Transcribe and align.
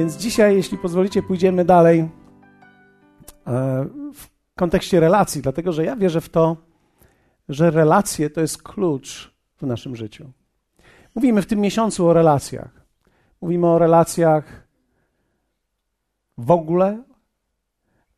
Więc 0.00 0.16
dzisiaj, 0.16 0.56
jeśli 0.56 0.78
pozwolicie, 0.78 1.22
pójdziemy 1.22 1.64
dalej 1.64 2.00
e, 2.00 2.08
w 4.14 4.28
kontekście 4.56 5.00
relacji, 5.00 5.42
dlatego 5.42 5.72
że 5.72 5.84
ja 5.84 5.96
wierzę 5.96 6.20
w 6.20 6.28
to, 6.28 6.56
że 7.48 7.70
relacje 7.70 8.30
to 8.30 8.40
jest 8.40 8.62
klucz 8.62 9.34
w 9.56 9.66
naszym 9.66 9.96
życiu. 9.96 10.30
Mówimy 11.14 11.42
w 11.42 11.46
tym 11.46 11.60
miesiącu 11.60 12.08
o 12.08 12.12
relacjach. 12.12 12.86
Mówimy 13.40 13.66
o 13.66 13.78
relacjach 13.78 14.68
w 16.38 16.50
ogóle, 16.50 17.02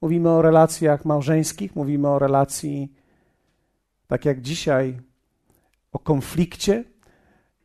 mówimy 0.00 0.30
o 0.30 0.42
relacjach 0.42 1.04
małżeńskich, 1.04 1.76
mówimy 1.76 2.08
o 2.08 2.18
relacji, 2.18 2.92
tak 4.06 4.24
jak 4.24 4.40
dzisiaj, 4.40 5.00
o 5.92 5.98
konflikcie. 5.98 6.84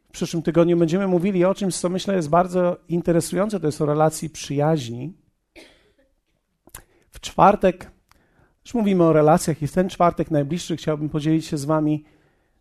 W 0.10 0.12
przyszłym 0.12 0.44
tygodniu 0.44 0.78
będziemy 0.78 1.08
mówili 1.08 1.46
o 1.46 1.56
czymś, 1.56 1.78
co 1.78 1.90
myślę 1.90 2.16
jest 2.16 2.30
bardzo 2.30 2.78
interesujące, 2.90 3.60
to 3.60 3.66
jest 3.66 3.82
o 3.82 3.86
relacji 3.86 4.30
przyjaźni. 4.30 5.14
W 7.12 7.20
czwartek 7.20 7.92
już 8.66 8.74
mówimy 8.74 9.04
o 9.04 9.14
relacjach 9.14 9.62
i 9.62 9.68
w 9.68 9.72
ten 9.72 9.90
czwartek 9.90 10.32
najbliższy 10.32 10.78
chciałbym 10.78 11.10
podzielić 11.10 11.46
się 11.46 11.58
z 11.58 11.66
Wami 11.66 12.06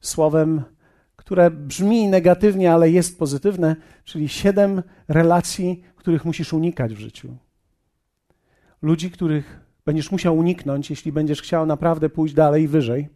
słowem, 0.01 0.62
które 1.16 1.51
brzmi 1.51 2.09
negatywnie, 2.09 2.73
ale 2.73 2.90
jest 2.90 3.18
pozytywne, 3.18 3.76
czyli 4.04 4.28
siedem 4.28 4.82
relacji, 5.09 5.82
których 5.96 6.24
musisz 6.24 6.52
unikać 6.52 6.95
w 6.95 6.98
życiu. 6.98 7.37
Ludzi, 8.82 9.10
których 9.10 9.60
będziesz 9.84 10.10
musiał 10.10 10.37
uniknąć, 10.37 10.90
jeśli 10.90 11.12
będziesz 11.12 11.42
chciał 11.42 11.66
naprawdę 11.66 12.09
pójść 12.09 12.34
dalej 12.34 12.62
i 12.62 12.68
wyżej. 12.68 13.09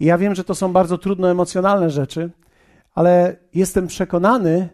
I 0.00 0.04
ja 0.04 0.18
wiem, 0.18 0.34
że 0.34 0.44
to 0.44 0.54
są 0.54 0.72
bardzo 0.72 0.98
trudno 0.98 1.30
emocjonalne 1.30 1.90
rzeczy, 1.90 2.30
ale 2.94 3.36
jestem 3.54 3.86
przekonany, 3.86 4.68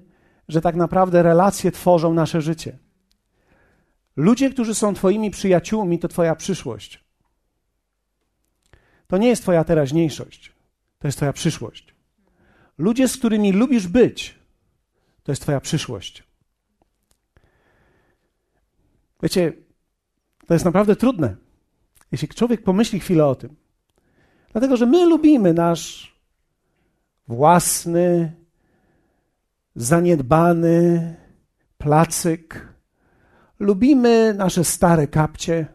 że 0.48 0.60
tak 0.60 0.76
naprawdę 0.76 1.22
relacje 1.22 1.72
tworzą 1.72 2.14
nasze 2.14 2.40
życie. 2.40 2.78
Ludzie, 4.16 4.50
którzy 4.50 4.74
są 4.74 4.94
Twoimi 4.94 5.30
przyjaciółmi, 5.30 5.98
to 5.98 6.08
Twoja 6.08 6.34
przyszłość. 6.34 7.04
To 9.06 9.18
nie 9.18 9.28
jest 9.28 9.42
Twoja 9.42 9.64
teraźniejszość, 9.64 10.52
to 10.98 11.08
jest 11.08 11.18
Twoja 11.18 11.32
przyszłość. 11.32 11.94
Ludzie, 12.78 13.08
z 13.08 13.16
którymi 13.16 13.52
lubisz 13.52 13.88
być, 13.88 14.38
to 15.22 15.32
jest 15.32 15.42
Twoja 15.42 15.60
przyszłość. 15.60 16.24
Wiecie, 19.22 19.52
to 20.46 20.54
jest 20.54 20.64
naprawdę 20.64 20.96
trudne, 20.96 21.36
jeśli 22.12 22.28
człowiek 22.28 22.62
pomyśli 22.62 23.00
chwilę 23.00 23.26
o 23.26 23.34
tym. 23.34 23.56
Dlatego, 24.52 24.76
że 24.76 24.86
my 24.86 25.06
lubimy 25.06 25.54
nasz 25.54 26.15
własny, 27.28 28.32
zaniedbany 29.74 31.14
placyk, 31.78 32.76
Lubimy 33.58 34.34
nasze 34.34 34.64
stare 34.64 35.06
kapcie, 35.06 35.66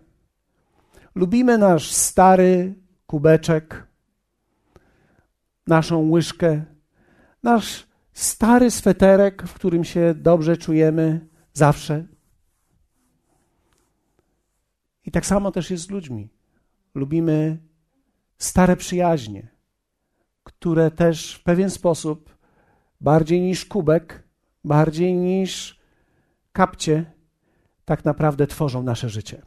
lubimy 1.15 1.57
nasz 1.57 1.91
stary 1.91 2.75
kubeczek, 3.07 3.87
naszą 5.67 6.09
łyżkę, 6.09 6.65
nasz 7.43 7.87
stary 8.13 8.71
sweterek, 8.71 9.43
w 9.47 9.53
którym 9.53 9.83
się 9.83 10.13
dobrze 10.15 10.57
czujemy 10.57 11.27
zawsze. 11.53 12.07
I 15.05 15.11
tak 15.11 15.25
samo 15.25 15.51
też 15.51 15.71
jest 15.71 15.83
z 15.83 15.89
ludźmi. 15.89 16.29
Lubimy 16.95 17.57
stare 18.37 18.75
przyjaźnie, 18.75 19.47
które 20.61 20.91
też 20.91 21.35
w 21.35 21.43
pewien 21.43 21.69
sposób 21.69 22.37
bardziej 23.01 23.41
niż 23.41 23.65
kubek, 23.65 24.23
bardziej 24.63 25.13
niż 25.13 25.79
kapcie, 26.53 27.11
tak 27.85 28.05
naprawdę 28.05 28.47
tworzą 28.47 28.83
nasze 28.83 29.09
życie. 29.09 29.41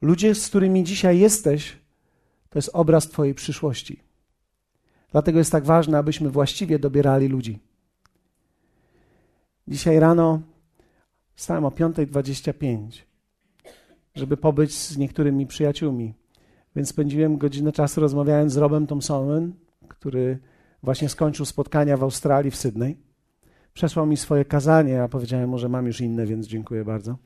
Ludzie, 0.00 0.34
z 0.34 0.48
którymi 0.48 0.84
dzisiaj 0.84 1.18
jesteś, 1.18 1.76
to 2.50 2.58
jest 2.58 2.70
obraz 2.72 3.08
Twojej 3.08 3.34
przyszłości. 3.34 4.02
Dlatego 5.12 5.38
jest 5.38 5.52
tak 5.52 5.64
ważne, 5.64 5.98
abyśmy 5.98 6.30
właściwie 6.30 6.78
dobierali 6.78 7.28
ludzi. 7.28 7.58
Dzisiaj 9.68 10.00
rano 10.00 10.40
wstałem 11.34 11.64
o 11.64 11.70
5.25, 11.70 13.02
żeby 14.14 14.36
pobyć 14.36 14.74
z 14.74 14.96
niektórymi 14.96 15.46
przyjaciółmi. 15.46 16.14
Więc 16.76 16.88
spędziłem 16.88 17.38
godzinę 17.38 17.72
czasu 17.72 18.00
rozmawiając 18.00 18.52
z 18.52 18.56
Robem 18.56 18.86
Thompsonem, 18.86 19.52
który 19.88 20.38
właśnie 20.82 21.08
skończył 21.08 21.46
spotkania 21.46 21.96
w 21.96 22.02
Australii, 22.02 22.50
w 22.50 22.56
Sydney 22.56 22.96
przesłał 23.74 24.06
mi 24.06 24.16
swoje 24.16 24.44
kazanie, 24.44 25.02
a 25.02 25.08
powiedziałem 25.08 25.50
mu, 25.50 25.58
że 25.58 25.68
mam 25.68 25.86
już 25.86 26.00
inne, 26.00 26.26
więc 26.26 26.46
dziękuję 26.46 26.84
bardzo. 26.84 27.16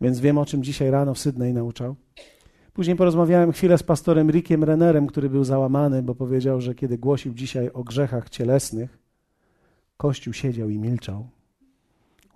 Więc 0.00 0.20
wiem, 0.20 0.38
o 0.38 0.46
czym 0.46 0.62
dzisiaj 0.62 0.90
rano 0.90 1.14
w 1.14 1.18
Sydney 1.18 1.52
nauczał. 1.54 1.96
Później 2.72 2.96
porozmawiałem 2.96 3.52
chwilę 3.52 3.78
z 3.78 3.82
pastorem 3.82 4.30
Rickiem 4.30 4.64
Rennerem, 4.64 5.06
który 5.06 5.30
był 5.30 5.44
załamany, 5.44 6.02
bo 6.02 6.14
powiedział, 6.14 6.60
że 6.60 6.74
kiedy 6.74 6.98
głosił 6.98 7.34
dzisiaj 7.34 7.70
o 7.74 7.84
grzechach 7.84 8.30
cielesnych, 8.30 8.98
Kościół 9.96 10.32
siedział 10.32 10.68
i 10.68 10.78
milczał. 10.78 11.28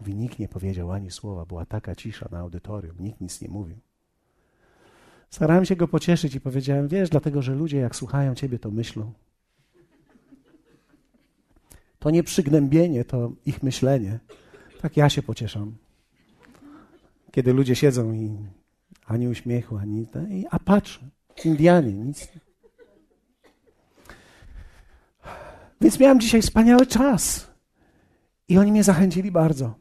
Mówi, 0.00 0.15
nikt 0.15 0.38
nie 0.38 0.49
powiedział 0.49 0.93
ani 0.93 1.10
słowa, 1.10 1.47
była 1.47 1.66
taka 1.66 1.94
cisza 1.94 2.28
na 2.31 2.38
audytorium, 2.38 2.97
nikt 3.00 3.21
nic 3.21 3.41
nie 3.41 3.49
mówił. 3.49 3.86
Starałem 5.31 5.64
się 5.64 5.76
go 5.76 5.88
pocieszyć 5.88 6.34
i 6.34 6.41
powiedziałem, 6.41 6.88
wiesz, 6.88 7.10
dlatego, 7.10 7.42
że 7.42 7.54
ludzie 7.54 7.78
jak 7.78 7.97
słuchają 7.97 8.34
ciebie, 8.34 8.59
to 8.59 8.70
myślą. 8.70 9.12
To 11.98 12.10
nie 12.10 12.22
przygnębienie, 12.22 13.04
to 13.04 13.32
ich 13.47 13.62
myślenie. 13.62 14.19
Tak 14.81 14.97
ja 14.97 15.09
się 15.09 15.22
pocieszam. 15.22 15.76
Kiedy 17.31 17.53
ludzie 17.53 17.76
siedzą 17.76 18.12
i 18.12 18.37
ani 19.06 19.28
uśmiechu, 19.28 19.76
ani. 19.76 20.06
A 20.50 20.59
patrzę, 20.59 21.00
Indianie, 21.44 21.93
nic. 21.93 22.28
Więc 25.81 26.00
miałem 26.00 26.20
dzisiaj 26.20 26.43
wspaniały 26.43 26.87
czas. 26.87 27.50
I 28.48 28.58
oni 28.58 28.72
mnie 28.72 28.84
zachęcili 28.84 29.31
bardzo. 29.31 29.75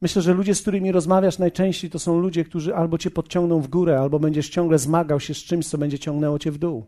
Myślę, 0.00 0.22
że 0.22 0.34
ludzie, 0.34 0.54
z 0.54 0.62
którymi 0.62 0.92
rozmawiasz 0.92 1.38
najczęściej, 1.38 1.90
to 1.90 1.98
są 1.98 2.18
ludzie, 2.18 2.44
którzy 2.44 2.74
albo 2.74 2.98
cię 2.98 3.10
podciągną 3.10 3.60
w 3.60 3.68
górę, 3.68 4.00
albo 4.00 4.18
będziesz 4.18 4.48
ciągle 4.48 4.78
zmagał 4.78 5.20
się 5.20 5.34
z 5.34 5.38
czymś, 5.38 5.66
co 5.66 5.78
będzie 5.78 5.98
ciągnęło 5.98 6.38
cię 6.38 6.50
w 6.50 6.58
dół. 6.58 6.84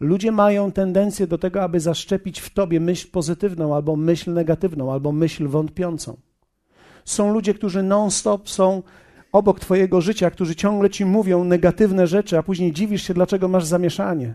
Ludzie 0.00 0.32
mają 0.32 0.72
tendencję 0.72 1.26
do 1.26 1.38
tego, 1.38 1.62
aby 1.62 1.80
zaszczepić 1.80 2.40
w 2.40 2.50
tobie 2.50 2.80
myśl 2.80 3.10
pozytywną, 3.10 3.74
albo 3.74 3.96
myśl 3.96 4.32
negatywną, 4.32 4.92
albo 4.92 5.12
myśl 5.12 5.48
wątpiącą. 5.48 6.16
Są 7.04 7.32
ludzie, 7.32 7.54
którzy 7.54 7.82
non-stop 7.82 8.48
są 8.48 8.82
obok 9.32 9.60
twojego 9.60 10.00
życia, 10.00 10.30
którzy 10.30 10.56
ciągle 10.56 10.90
ci 10.90 11.04
mówią 11.04 11.44
negatywne 11.44 12.06
rzeczy, 12.06 12.38
a 12.38 12.42
później 12.42 12.72
dziwisz 12.72 13.02
się, 13.02 13.14
dlaczego 13.14 13.48
masz 13.48 13.64
zamieszanie. 13.64 14.34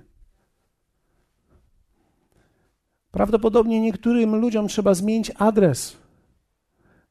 Prawdopodobnie 3.12 3.82
niektórym 3.82 4.36
ludziom 4.36 4.68
trzeba 4.68 4.94
zmienić 4.94 5.32
adres. 5.36 5.99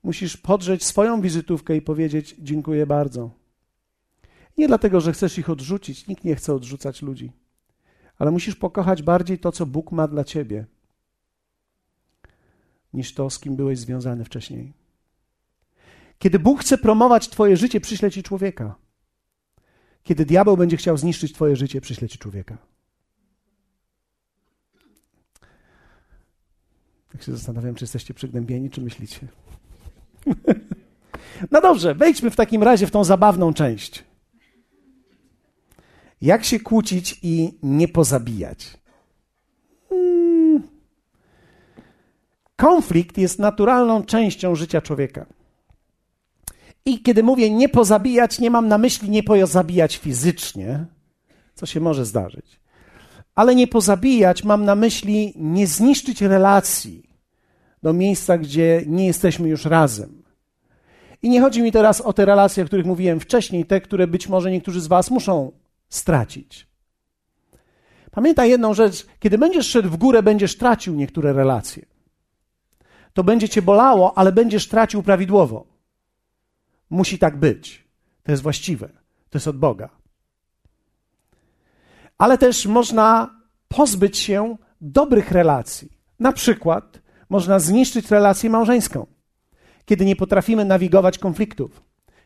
Musisz 0.02 0.36
podrzeć 0.36 0.84
swoją 0.84 1.20
wizytówkę 1.20 1.76
i 1.76 1.82
powiedzieć: 1.82 2.36
Dziękuję 2.38 2.86
bardzo. 2.86 3.30
Nie 4.58 4.68
dlatego, 4.68 5.00
że 5.00 5.12
chcesz 5.12 5.38
ich 5.38 5.50
odrzucić, 5.50 6.06
nikt 6.06 6.24
nie 6.24 6.36
chce 6.36 6.54
odrzucać 6.54 7.02
ludzi 7.02 7.32
ale 8.18 8.30
musisz 8.30 8.56
pokochać 8.56 9.02
bardziej 9.02 9.38
to, 9.38 9.52
co 9.52 9.66
Bóg 9.66 9.92
ma 9.92 10.08
dla 10.08 10.24
ciebie, 10.24 10.66
niż 12.92 13.14
to, 13.14 13.30
z 13.30 13.38
kim 13.38 13.56
byłeś 13.56 13.78
związany 13.78 14.24
wcześniej. 14.24 14.72
Kiedy 16.18 16.38
Bóg 16.38 16.60
chce 16.60 16.78
promować 16.78 17.28
Twoje 17.28 17.56
życie, 17.56 17.80
przyśle 17.80 18.10
Ci 18.10 18.22
człowieka. 18.22 18.74
Kiedy 20.02 20.26
diabeł 20.26 20.56
będzie 20.56 20.76
chciał 20.76 20.96
zniszczyć 20.96 21.32
Twoje 21.32 21.56
życie, 21.56 21.80
przyśle 21.80 22.08
Ci 22.08 22.18
człowieka. 22.18 22.58
Tak 27.12 27.22
się 27.22 27.32
zastanawiam, 27.32 27.74
czy 27.74 27.84
jesteście 27.84 28.14
przygnębieni, 28.14 28.70
czy 28.70 28.80
myślicie. 28.80 29.28
no 31.52 31.60
dobrze, 31.60 31.94
wejdźmy 31.94 32.30
w 32.30 32.36
takim 32.36 32.62
razie 32.62 32.86
w 32.86 32.90
tą 32.90 33.04
zabawną 33.04 33.54
część. 33.54 34.04
Jak 36.20 36.44
się 36.44 36.60
kłócić 36.60 37.20
i 37.22 37.58
nie 37.62 37.88
pozabijać? 37.88 38.78
Hmm. 39.88 40.62
Konflikt 42.56 43.18
jest 43.18 43.38
naturalną 43.38 44.02
częścią 44.02 44.54
życia 44.54 44.80
człowieka. 44.80 45.26
I 46.84 47.02
kiedy 47.02 47.22
mówię 47.22 47.50
nie 47.50 47.68
pozabijać, 47.68 48.38
nie 48.38 48.50
mam 48.50 48.68
na 48.68 48.78
myśli 48.78 49.10
nie 49.10 49.22
pozabijać 49.22 49.96
fizycznie, 49.96 50.86
co 51.54 51.66
się 51.66 51.80
może 51.80 52.04
zdarzyć. 52.04 52.60
Ale 53.34 53.54
nie 53.54 53.66
pozabijać 53.66 54.44
mam 54.44 54.64
na 54.64 54.74
myśli 54.74 55.32
nie 55.36 55.66
zniszczyć 55.66 56.22
relacji 56.22 57.07
do 57.82 57.92
miejsca, 57.92 58.38
gdzie 58.38 58.82
nie 58.86 59.06
jesteśmy 59.06 59.48
już 59.48 59.64
razem. 59.64 60.22
I 61.22 61.28
nie 61.28 61.40
chodzi 61.40 61.62
mi 61.62 61.72
teraz 61.72 62.00
o 62.00 62.12
te 62.12 62.24
relacje, 62.24 62.62
o 62.62 62.66
których 62.66 62.86
mówiłem 62.86 63.20
wcześniej, 63.20 63.64
te, 63.64 63.80
które 63.80 64.06
być 64.06 64.28
może 64.28 64.50
niektórzy 64.50 64.80
z 64.80 64.86
Was 64.86 65.10
muszą 65.10 65.52
stracić. 65.88 66.68
Pamiętaj 68.10 68.50
jedną 68.50 68.74
rzecz, 68.74 69.06
kiedy 69.20 69.38
będziesz 69.38 69.66
szedł 69.66 69.88
w 69.88 69.96
górę, 69.96 70.22
będziesz 70.22 70.56
tracił 70.56 70.94
niektóre 70.94 71.32
relacje. 71.32 71.86
to 73.12 73.24
będzie 73.24 73.48
cię 73.48 73.62
bolało, 73.62 74.18
ale 74.18 74.32
będziesz 74.32 74.68
tracił 74.68 75.02
prawidłowo. 75.02 75.66
Musi 76.90 77.18
tak 77.18 77.36
być. 77.36 77.88
To 78.22 78.32
jest 78.32 78.42
właściwe. 78.42 78.88
To 79.30 79.38
jest 79.38 79.48
od 79.48 79.58
Boga. 79.58 79.88
Ale 82.18 82.38
też 82.38 82.66
można 82.66 83.34
pozbyć 83.68 84.18
się 84.18 84.56
dobrych 84.80 85.30
relacji. 85.30 85.92
Na 86.20 86.32
przykład 86.32 87.00
można 87.28 87.58
zniszczyć 87.58 88.10
relację 88.10 88.50
małżeńską, 88.50 89.06
kiedy 89.84 90.04
nie 90.04 90.16
potrafimy 90.16 90.64
nawigować 90.64 91.18
konfliktów, 91.18 91.82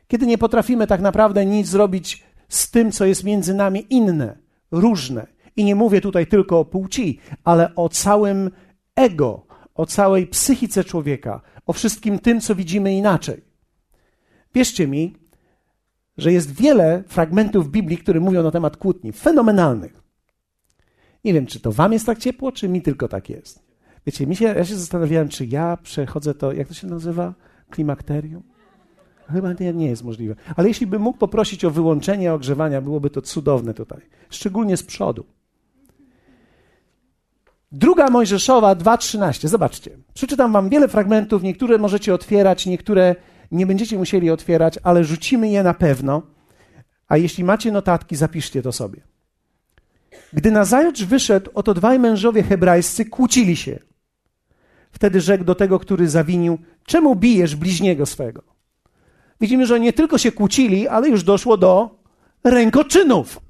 kiedy 0.09 0.27
nie 0.27 0.39
potrafimy 0.39 0.87
tak 0.87 1.01
naprawdę 1.01 1.47
nic 1.47 1.67
zrobić 1.67 2.25
z 2.49 2.71
tym, 2.71 2.93
co 2.93 3.05
jest 3.05 3.25
między 3.25 3.55
nami 3.55 3.87
inne, 3.91 4.39
różne. 4.71 5.27
I 5.57 5.65
nie 5.65 5.75
mówię 5.75 6.01
tutaj 6.01 6.27
tylko 6.27 6.61
o 6.61 6.65
płci, 6.65 7.19
ale 7.45 7.75
o 7.75 7.89
całym 7.89 8.51
ego, 8.97 9.47
o 9.75 9.87
całej 9.87 10.27
psychice 10.27 10.85
człowieka, 10.85 11.41
o 11.67 11.73
wszystkim 11.73 12.19
tym, 12.19 12.41
co 12.41 12.55
widzimy 12.55 12.95
inaczej. 12.95 13.45
Wierzcie 14.55 14.87
mi, 14.87 15.17
że 16.17 16.33
jest 16.33 16.55
wiele 16.55 17.05
fragmentów 17.07 17.71
Biblii, 17.71 17.99
które 17.99 18.21
mówią 18.21 18.43
na 18.43 18.51
temat 18.51 18.77
kłótni, 18.77 19.13
fenomenalnych. 19.13 20.03
Nie 21.25 21.33
wiem, 21.33 21.47
czy 21.47 21.61
to 21.61 21.73
wam 21.73 21.93
jest 21.93 22.07
tak 22.07 22.19
ciepło, 22.19 22.53
czy 22.53 22.69
mi 22.69 22.83
tylko 22.83 23.09
tak 23.09 23.31
jest. 23.31 23.72
Wiecie, 24.07 24.27
mi 24.27 24.37
się, 24.37 24.45
ja 24.45 24.65
się 24.65 24.77
zastanawiałem, 24.77 25.29
czy 25.29 25.47
ja 25.47 25.79
przechodzę 25.83 26.35
to, 26.35 26.53
jak 26.53 26.69
to 26.69 26.75
się 26.75 26.87
nazywa? 26.87 27.35
Klimakterium? 27.71 28.43
Chyba 29.33 29.53
nie, 29.61 29.73
nie 29.73 29.87
jest 29.87 30.05
możliwe. 30.05 30.35
Ale 30.57 30.69
jeśli 30.69 30.87
bym 30.87 31.03
mógł 31.03 31.19
poprosić 31.19 31.65
o 31.65 31.71
wyłączenie 31.71 32.33
ogrzewania, 32.33 32.81
byłoby 32.81 33.11
to 33.11 33.23
cudowne 33.23 33.75
tutaj. 33.75 34.01
Szczególnie 34.31 34.77
z 34.77 34.83
przodu. 34.83 35.25
Druga 37.73 38.11
Mojżeszowa 38.11 38.75
2.13. 38.75 39.49
Zobaczcie. 39.49 39.91
Przeczytam 40.15 40.53
wam 40.53 40.69
wiele 40.69 40.89
fragmentów. 40.89 41.43
Niektóre 41.43 41.79
możecie 41.79 42.15
otwierać, 42.15 42.67
niektóre 42.67 43.17
nie 43.53 43.67
będziecie 43.67 43.99
musieli 43.99 44.31
otwierać, 44.31 44.79
ale 44.83 45.05
rzucimy 45.05 45.49
je 45.49 45.63
na 45.63 45.75
pewno. 45.75 46.23
A 47.09 47.17
jeśli 47.17 47.45
macie 47.45 47.73
notatki, 47.73 48.17
zapiszcie 48.17 48.63
to 48.63 48.73
sobie. 48.73 49.01
Gdy 50.33 50.51
nazajutrz 50.51 51.05
wyszedł, 51.05 51.51
oto 51.55 51.75
dwaj 51.75 51.99
mężowie 51.99 52.43
hebrajscy 52.43 53.05
kłócili 53.05 53.57
się. 53.57 53.79
Wtedy 54.93 55.21
rzekł 55.21 55.45
do 55.45 55.55
tego, 55.55 55.79
który 55.79 56.09
zawinił, 56.09 56.59
czemu 56.87 57.17
bijesz 57.17 57.57
bliźniego 57.57 58.07
swego? 58.07 58.43
Widzimy, 59.41 59.67
że 59.67 59.81
nie 59.81 59.93
tylko 59.93 60.19
się 60.19 60.33
kłócili, 60.33 60.89
ale 60.89 61.09
już 61.09 61.25
doszło 61.25 61.57
do 61.57 61.99
rękoczynów. 62.45 63.41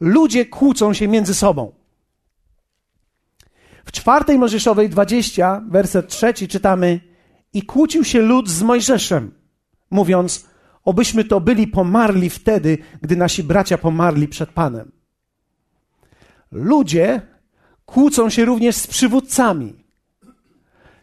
Ludzie 0.00 0.46
kłócą 0.46 0.92
się 0.92 1.08
między 1.08 1.34
sobą. 1.34 1.72
W 3.84 3.92
czwartej 3.92 4.38
Mojżeszowej 4.38 4.88
20, 4.88 5.62
werset 5.68 6.08
trzeci 6.08 6.48
czytamy 6.48 7.00
i 7.52 7.62
kłócił 7.62 8.04
się 8.04 8.20
lud 8.20 8.48
z 8.48 8.62
Mojżeszem, 8.62 9.34
mówiąc, 9.90 10.46
obyśmy 10.84 11.24
to 11.24 11.40
byli 11.40 11.66
pomarli 11.66 12.30
wtedy, 12.30 12.78
gdy 13.02 13.16
nasi 13.16 13.44
bracia 13.44 13.78
pomarli 13.78 14.28
przed 14.28 14.50
Panem. 14.50 14.92
Ludzie 16.52 17.22
kłócą 17.84 18.30
się 18.30 18.44
również 18.44 18.76
z 18.76 18.86
przywódcami. 18.86 19.85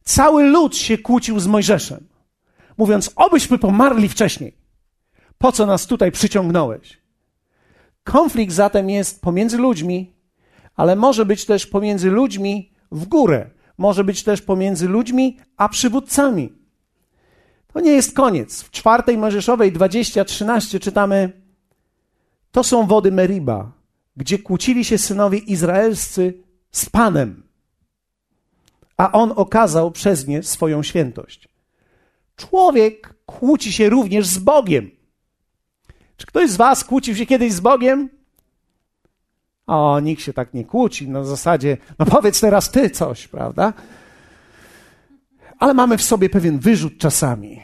Cały 0.04 0.44
lud 0.44 0.78
się 0.78 0.98
kłócił 0.98 1.40
z 1.40 1.48
Mojżeszem, 1.48 2.08
mówiąc, 2.78 3.12
obyśmy 3.16 3.58
pomarli 3.58 4.10
wcześniej. 4.10 4.58
Po 5.38 5.52
co 5.52 5.66
nas 5.66 5.88
tutaj 5.88 6.12
przyciągnąłeś? 6.12 7.02
Konflikt 8.04 8.54
zatem 8.54 8.90
jest 8.90 9.22
pomiędzy 9.22 9.58
ludźmi, 9.58 10.14
ale 10.76 10.96
może 10.96 11.26
być 11.26 11.46
też 11.46 11.68
pomiędzy 11.68 12.10
ludźmi 12.10 12.72
w 12.92 13.06
górę. 13.06 13.50
Może 13.78 14.04
być 14.04 14.24
też 14.24 14.42
pomiędzy 14.42 14.88
ludźmi 14.88 15.38
a 15.58 15.70
przywódcami. 15.70 16.54
To 17.74 17.80
nie 17.80 17.92
jest 17.92 18.16
koniec. 18.16 18.62
W 18.62 18.72
czwartej 18.72 19.18
Mojżeszowej 19.18 19.74
20:13 19.74 20.80
czytamy: 20.80 21.42
To 22.52 22.64
są 22.64 22.88
wody 22.88 23.12
Meriba, 23.12 23.72
gdzie 24.18 24.40
kłócili 24.40 24.86
się 24.86 24.98
synowie 24.98 25.38
izraelscy 25.38 26.34
z 26.72 26.90
Panem, 26.90 27.44
a 28.98 29.12
on 29.12 29.34
okazał 29.36 29.92
przez 29.92 30.28
nie 30.28 30.44
swoją 30.44 30.84
świętość. 30.84 31.48
Człowiek 32.36 33.14
kłóci 33.26 33.74
się 33.74 33.90
również 33.90 34.28
z 34.28 34.38
Bogiem. 34.38 34.92
Czy 36.18 36.26
ktoś 36.28 36.50
z 36.50 36.56
Was 36.56 36.84
kłócił 36.84 37.16
się 37.16 37.26
kiedyś 37.26 37.54
z 37.54 37.60
Bogiem? 37.60 38.10
O, 39.68 40.00
nikt 40.00 40.22
się 40.22 40.34
tak 40.34 40.54
nie 40.54 40.66
kłóci. 40.66 41.10
No 41.10 41.22
w 41.22 41.28
zasadzie, 41.28 41.78
no 42.00 42.06
powiedz 42.06 42.42
teraz 42.42 42.72
ty 42.72 42.90
coś, 42.90 43.28
prawda? 43.28 43.74
Ale 45.60 45.74
mamy 45.74 45.98
w 45.98 46.04
sobie 46.04 46.30
pewien 46.30 46.60
wyrzut 46.60 46.98
czasami. 46.98 47.62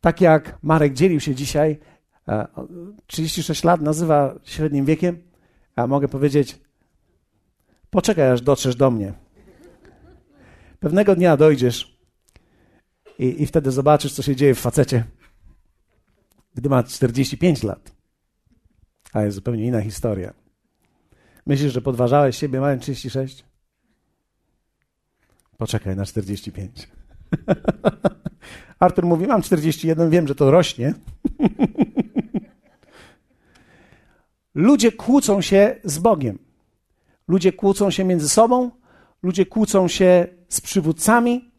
Tak 0.00 0.20
jak 0.20 0.58
Marek 0.62 0.94
dzielił 0.94 1.20
się 1.20 1.34
dzisiaj, 1.34 1.78
36 3.06 3.64
lat 3.64 3.80
nazywa 3.80 4.34
średnim 4.44 4.84
wiekiem, 4.84 5.22
a 5.76 5.86
mogę 5.86 6.08
powiedzieć, 6.08 6.58
poczekaj 7.90 8.30
aż 8.30 8.40
dotrzesz 8.40 8.76
do 8.76 8.90
mnie. 8.90 9.25
Pewnego 10.86 11.16
dnia 11.16 11.36
dojdziesz 11.36 11.98
i, 13.18 13.42
i 13.42 13.46
wtedy 13.46 13.70
zobaczysz, 13.70 14.12
co 14.12 14.22
się 14.22 14.36
dzieje 14.36 14.54
w 14.54 14.58
facecie, 14.58 15.04
gdy 16.54 16.68
ma 16.68 16.82
45 16.82 17.62
lat. 17.62 17.92
A 19.12 19.22
jest 19.22 19.34
zupełnie 19.34 19.66
inna 19.66 19.80
historia. 19.80 20.34
Myślisz, 21.46 21.72
że 21.72 21.80
podważałeś 21.80 22.38
siebie 22.38 22.60
mając 22.60 22.82
36? 22.82 23.44
Poczekaj 25.58 25.96
na 25.96 26.04
45. 26.04 26.88
Artur 28.78 29.06
mówi, 29.06 29.26
mam 29.26 29.42
41, 29.42 30.10
wiem, 30.10 30.28
że 30.28 30.34
to 30.34 30.50
rośnie. 30.50 30.94
ludzie 34.54 34.92
kłócą 34.92 35.40
się 35.40 35.80
z 35.84 35.98
Bogiem. 35.98 36.38
Ludzie 37.28 37.52
kłócą 37.52 37.90
się 37.90 38.04
między 38.04 38.28
sobą, 38.28 38.70
ludzie 39.22 39.46
kłócą 39.46 39.88
się 39.88 40.35
z 40.48 40.60
przywódcami, 40.60 41.50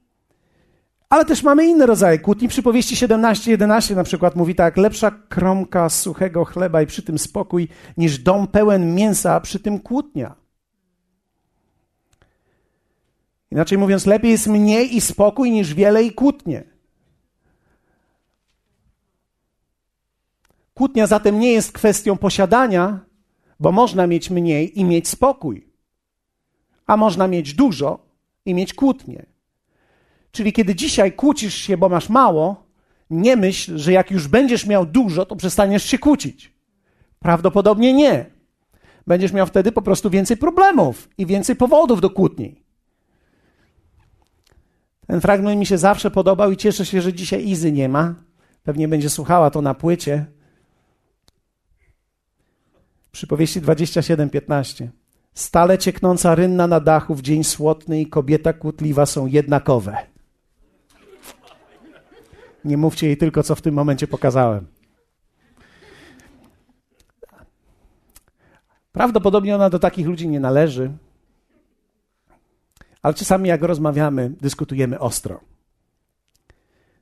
ale 1.10 1.26
też 1.26 1.44
mamy 1.44 1.66
inne 1.66 1.86
rodzaje 1.86 2.20
kłótni. 2.20 2.48
Przypowieści 2.48 2.96
17:11 2.96 3.96
na 3.96 4.04
przykład 4.04 4.36
mówi 4.36 4.56
tak: 4.56 4.78
lepsza 4.78 5.12
kromka 5.12 5.90
suchego 5.90 6.46
chleba 6.46 6.82
i 6.82 6.86
przy 6.86 7.02
tym 7.04 7.20
spokój, 7.20 7.68
niż 7.98 8.20
dom 8.20 8.48
pełen 8.48 8.96
mięsa, 8.96 9.34
a 9.34 9.40
przy 9.40 9.60
tym 9.60 9.80
kłótnia. 9.80 10.36
Inaczej 13.52 13.78
mówiąc, 13.78 14.06
lepiej 14.06 14.32
jest 14.32 14.48
mniej 14.48 14.96
i 14.96 15.02
spokój 15.02 15.52
niż 15.52 15.74
wiele 15.74 16.04
i 16.04 16.14
kłótnie. 16.14 16.64
Kłótnia 20.74 21.08
zatem 21.08 21.40
nie 21.40 21.52
jest 21.52 21.72
kwestią 21.72 22.18
posiadania, 22.18 23.00
bo 23.60 23.72
można 23.72 24.08
mieć 24.08 24.30
mniej 24.30 24.80
i 24.80 24.84
mieć 24.84 25.08
spokój, 25.08 25.68
a 26.88 26.98
można 26.98 27.28
mieć 27.28 27.54
dużo 27.54 28.07
i 28.48 28.54
mieć 28.54 28.74
kłótnie. 28.74 29.26
Czyli 30.32 30.54
kiedy 30.54 30.76
dzisiaj 30.76 31.14
kłócisz 31.14 31.56
się, 31.56 31.78
bo 31.78 31.90
masz 31.90 32.10
mało, 32.10 32.64
nie 33.10 33.36
myśl, 33.36 33.78
że 33.78 33.92
jak 33.92 34.12
już 34.12 34.28
będziesz 34.28 34.66
miał 34.66 34.86
dużo, 34.86 35.26
to 35.26 35.36
przestaniesz 35.36 35.84
się 35.84 35.98
kłócić. 35.98 36.54
Prawdopodobnie 37.20 37.94
nie. 37.94 38.26
Będziesz 39.08 39.34
miał 39.34 39.48
wtedy 39.48 39.72
po 39.72 39.82
prostu 39.82 40.10
więcej 40.10 40.38
problemów 40.38 41.10
i 41.18 41.26
więcej 41.26 41.56
powodów 41.56 42.02
do 42.02 42.10
kłótni. 42.10 42.62
Ten 45.08 45.22
fragment 45.22 45.60
mi 45.60 45.66
się 45.66 45.78
zawsze 45.78 46.12
podobał 46.12 46.52
i 46.52 46.58
cieszę 46.58 46.86
się, 46.86 47.02
że 47.02 47.14
dzisiaj 47.14 47.48
Izy 47.48 47.72
nie 47.72 47.90
ma. 47.90 48.16
Pewnie 48.64 48.88
będzie 48.88 49.10
słuchała 49.10 49.52
to 49.52 49.62
na 49.62 49.74
płycie. 49.74 50.26
Przypowieści 53.12 53.62
27:15. 53.62 54.88
Stale 55.38 55.78
cieknąca 55.78 56.36
rynna 56.36 56.68
na 56.68 56.80
dachu 56.80 57.16
w 57.16 57.22
dzień 57.22 57.44
słotny 57.44 58.02
i 58.02 58.08
kobieta 58.08 58.54
kłótliwa 58.54 59.06
są 59.06 59.26
jednakowe. 59.26 59.98
Nie 62.66 62.78
mówcie 62.78 63.08
jej 63.08 63.18
tylko, 63.18 63.44
co 63.44 63.56
w 63.56 63.62
tym 63.62 63.76
momencie 63.76 64.08
pokazałem. 64.08 64.68
Prawdopodobnie 68.92 69.56
ona 69.56 69.70
do 69.70 69.80
takich 69.80 70.08
ludzi 70.08 70.28
nie 70.28 70.40
należy, 70.40 70.92
ale 73.02 73.14
czasami 73.14 73.50
jak 73.50 73.62
rozmawiamy, 73.62 74.32
dyskutujemy 74.42 75.00
ostro. 75.00 75.40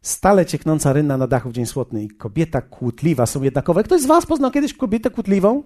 Stale 0.01 0.46
cieknąca 0.46 0.94
rynna 0.94 1.18
na 1.18 1.27
dachu 1.27 1.50
w 1.50 1.54
dzień 1.54 1.65
słotny 1.65 2.04
i 2.04 2.10
kobieta 2.10 2.62
kłótliwa 2.62 3.25
są 3.25 3.44
jednakowe. 3.44 3.84
Ktoś 3.84 4.01
z 4.01 4.06
was 4.06 4.25
poznał 4.25 4.51
kiedyś 4.51 4.74
kobietę 4.74 5.10
kłótliwą? 5.10 5.63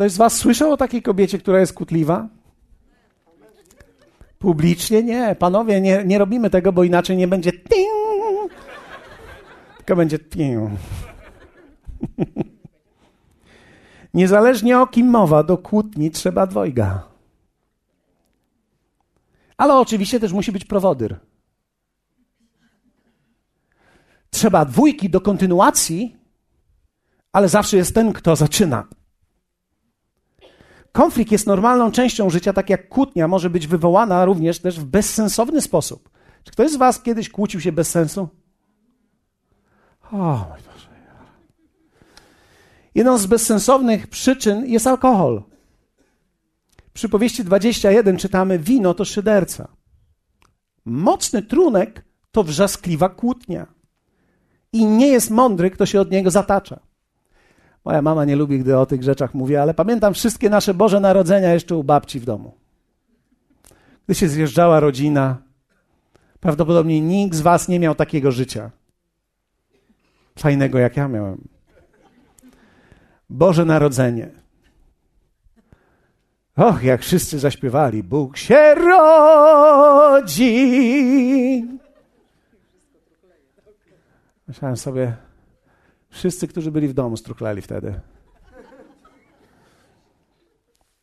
Ktoś 0.00 0.12
z 0.12 0.16
was 0.16 0.36
słyszał 0.36 0.72
o 0.72 0.76
takiej 0.76 1.02
kobiecie, 1.02 1.38
która 1.38 1.60
jest 1.60 1.72
kłótliwa? 1.72 2.28
Publicznie 4.38 5.02
nie. 5.02 5.34
Panowie, 5.34 5.80
nie, 5.80 6.04
nie 6.04 6.18
robimy 6.18 6.50
tego, 6.50 6.72
bo 6.72 6.84
inaczej 6.84 7.16
nie 7.16 7.28
będzie 7.28 7.52
ting, 7.52 8.52
tylko 9.76 9.96
będzie 9.96 10.18
ting. 10.18 10.70
Niezależnie 14.14 14.80
o 14.80 14.86
kim 14.86 15.06
mowa, 15.06 15.42
do 15.42 15.58
kłótni 15.58 16.10
trzeba 16.10 16.46
dwojga. 16.46 17.08
Ale 19.56 19.74
oczywiście 19.74 20.20
też 20.20 20.32
musi 20.32 20.52
być 20.52 20.64
prowodyr. 20.64 21.16
Trzeba 24.30 24.64
dwójki 24.64 25.10
do 25.10 25.20
kontynuacji, 25.20 26.16
ale 27.32 27.48
zawsze 27.48 27.76
jest 27.76 27.94
ten, 27.94 28.12
kto 28.12 28.36
zaczyna. 28.36 28.99
Konflikt 30.92 31.32
jest 31.32 31.46
normalną 31.46 31.92
częścią 31.92 32.30
życia, 32.30 32.52
tak 32.52 32.70
jak 32.70 32.88
kłótnia 32.88 33.28
może 33.28 33.50
być 33.50 33.66
wywołana 33.66 34.24
również 34.24 34.58
też 34.58 34.80
w 34.80 34.84
bezsensowny 34.84 35.60
sposób. 35.60 36.10
Czy 36.44 36.52
ktoś 36.52 36.70
z 36.70 36.76
Was 36.76 37.02
kiedyś 37.02 37.28
kłócił 37.28 37.60
się 37.60 37.72
bez 37.72 37.90
sensu? 37.90 38.28
O 40.12 40.16
mój 40.16 40.62
Boże. 40.72 40.90
Jedną 42.94 43.18
z 43.18 43.26
bezsensownych 43.26 44.06
przyczyn 44.06 44.66
jest 44.66 44.86
alkohol. 44.86 45.42
Przy 46.92 47.08
powieści 47.08 47.44
21 47.44 48.16
czytamy: 48.16 48.58
Wino 48.58 48.94
to 48.94 49.04
szyderca. 49.04 49.68
Mocny 50.84 51.42
trunek 51.42 52.04
to 52.30 52.44
wrzaskliwa 52.44 53.08
kłótnia. 53.08 53.66
I 54.72 54.84
nie 54.86 55.08
jest 55.08 55.30
mądry, 55.30 55.70
kto 55.70 55.86
się 55.86 56.00
od 56.00 56.10
niego 56.10 56.30
zatacza. 56.30 56.80
Moja 57.84 58.02
mama 58.02 58.24
nie 58.24 58.36
lubi, 58.36 58.58
gdy 58.58 58.78
o 58.78 58.86
tych 58.86 59.02
rzeczach 59.02 59.34
mówię, 59.34 59.62
ale 59.62 59.74
pamiętam 59.74 60.14
wszystkie 60.14 60.50
nasze 60.50 60.74
Boże 60.74 61.00
Narodzenia 61.00 61.52
jeszcze 61.52 61.76
u 61.76 61.84
babci 61.84 62.20
w 62.20 62.24
domu. 62.24 62.54
Gdy 64.06 64.14
się 64.14 64.28
zjeżdżała 64.28 64.80
rodzina, 64.80 65.38
prawdopodobnie 66.40 67.00
nikt 67.00 67.34
z 67.34 67.40
Was 67.40 67.68
nie 67.68 67.80
miał 67.80 67.94
takiego 67.94 68.32
życia. 68.32 68.70
Fajnego 70.38 70.78
jak 70.78 70.96
ja 70.96 71.08
miałem. 71.08 71.48
Boże 73.30 73.64
Narodzenie. 73.64 74.30
Och, 76.56 76.82
jak 76.82 77.02
wszyscy 77.02 77.38
zaśpiewali, 77.38 78.02
Bóg 78.02 78.36
się 78.36 78.74
rodzi. 78.74 80.40
Myślałem 84.48 84.76
sobie, 84.76 85.16
wszyscy, 86.10 86.48
którzy 86.48 86.70
byli 86.70 86.88
w 86.88 86.92
domu, 86.92 87.16
struchleli 87.16 87.62
wtedy. 87.62 88.00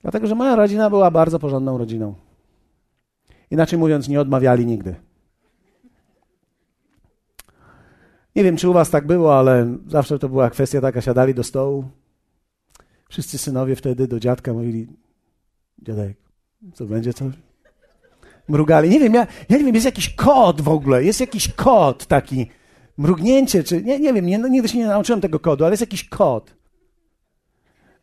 Dlatego, 0.02 0.28
że 0.28 0.36
moja 0.36 0.56
rodzina 0.56 0.90
była 0.90 1.12
bardzo 1.12 1.40
porządną 1.40 1.78
rodziną. 1.78 2.16
Inaczej 3.52 3.80
mówiąc, 3.80 4.08
nie 4.08 4.22
odmawiali 4.22 4.66
nigdy. 4.66 4.96
Nie 8.36 8.44
wiem, 8.44 8.58
czy 8.58 8.70
u 8.70 8.74
was 8.74 8.90
tak 8.90 9.08
było, 9.08 9.40
ale 9.40 9.78
zawsze 9.88 10.20
to 10.20 10.30
była 10.30 10.50
kwestia 10.50 10.82
taka, 10.82 11.02
siadali 11.02 11.34
do 11.34 11.44
stołu. 11.44 11.86
Wszyscy 13.10 13.38
synowie 13.38 13.76
wtedy 13.76 14.08
do 14.08 14.20
dziadka 14.20 14.54
mówili, 14.54 14.88
dziadek, 15.82 16.18
co 16.74 16.86
będzie 16.86 17.14
coś? 17.14 17.34
Mrugali. 18.48 18.90
Nie 18.90 19.00
wiem, 19.00 19.14
ja, 19.14 19.28
ja 19.50 19.58
nie 19.58 19.64
wiem, 19.64 19.76
jest 19.76 19.86
jakiś 19.86 20.16
kod 20.16 20.62
w 20.62 20.70
ogóle, 20.70 21.04
jest 21.04 21.20
jakiś 21.20 21.54
kod 21.54 22.06
taki, 22.06 22.50
mrugnięcie, 22.98 23.64
czy 23.64 23.84
nie, 23.84 24.00
nie 24.00 24.14
wiem, 24.14 24.26
nie, 24.26 24.38
no, 24.38 24.48
nigdy 24.48 24.68
się 24.68 24.78
nie 24.78 24.88
nauczyłem 24.88 25.22
tego 25.22 25.40
kodu, 25.40 25.66
ale 25.66 25.74
jest 25.74 25.82
jakiś 25.82 26.10
kod. 26.10 26.54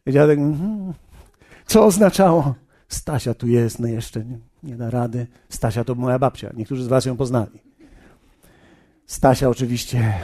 I 0.06 0.12
dziadek, 0.12 0.38
mm, 0.38 0.92
co 1.66 1.84
oznaczało? 1.84 2.54
Stasia 2.88 3.34
tu 3.34 3.46
jest, 3.46 3.78
no 3.78 3.88
jeszcze 3.88 4.24
nie, 4.24 4.38
nie 4.62 4.76
da 4.76 4.90
rady. 4.90 5.26
Stasia 5.48 5.84
to 5.84 5.94
moja 5.94 6.18
babcia, 6.18 6.50
niektórzy 6.56 6.84
z 6.84 6.86
was 6.86 7.04
ją 7.04 7.16
poznali. 7.16 7.62
Stasia 9.06 9.48
oczywiście, 9.48 10.14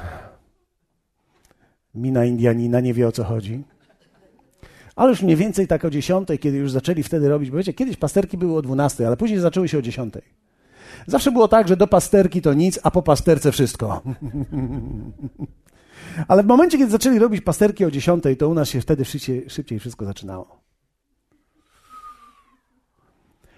mina 1.94 2.24
Indianina, 2.24 2.80
nie 2.80 2.94
wie 2.94 3.08
o 3.08 3.12
co 3.12 3.24
chodzi. 3.24 3.64
Ale 4.96 5.10
już 5.10 5.22
mniej 5.22 5.36
więcej 5.36 5.66
tak 5.66 5.84
o 5.84 5.90
dziesiątej, 5.90 6.38
kiedy 6.38 6.56
już 6.56 6.72
zaczęli 6.72 7.02
wtedy 7.02 7.28
robić, 7.28 7.50
bo 7.50 7.56
wiecie, 7.56 7.72
kiedyś 7.72 7.96
pasterki 7.96 8.38
były 8.38 8.56
o 8.56 8.62
dwunastej, 8.62 9.06
ale 9.06 9.16
później 9.16 9.40
zaczęły 9.40 9.68
się 9.68 9.78
o 9.78 9.82
dziesiątej. 9.82 10.22
Zawsze 11.06 11.32
było 11.32 11.48
tak, 11.48 11.68
że 11.68 11.76
do 11.76 11.86
pasterki 11.86 12.42
to 12.42 12.54
nic, 12.54 12.78
a 12.82 12.90
po 12.90 13.02
pasterce 13.02 13.52
wszystko. 13.52 14.02
Ale 16.28 16.42
w 16.42 16.46
momencie, 16.46 16.78
kiedy 16.78 16.90
zaczęli 16.90 17.18
robić 17.18 17.40
pasterki 17.40 17.84
o 17.84 17.90
dziesiątej, 17.90 18.36
to 18.36 18.48
u 18.48 18.54
nas 18.54 18.68
się 18.68 18.80
wtedy 18.80 19.04
szybciej, 19.04 19.50
szybciej 19.50 19.78
wszystko 19.78 20.04
zaczynało. 20.04 20.60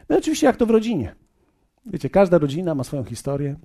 No 0.09 0.17
i 0.17 0.19
oczywiście 0.19 0.47
jak 0.47 0.57
to 0.57 0.67
w 0.67 0.71
rodzinie. 0.71 1.15
Wiecie, 1.87 2.11
każda 2.11 2.39
rodzina 2.39 2.75
ma 2.75 2.85
swoją 2.85 3.05
historię. 3.05 3.57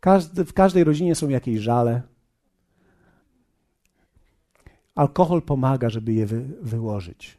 Każdy, 0.00 0.44
w 0.44 0.52
każdej 0.52 0.84
rodzinie 0.84 1.14
są 1.14 1.28
jakieś 1.28 1.60
żale. 1.60 2.02
Alkohol 4.94 5.42
pomaga, 5.42 5.90
żeby 5.90 6.12
je 6.12 6.26
wy, 6.26 6.44
wyłożyć. 6.62 7.38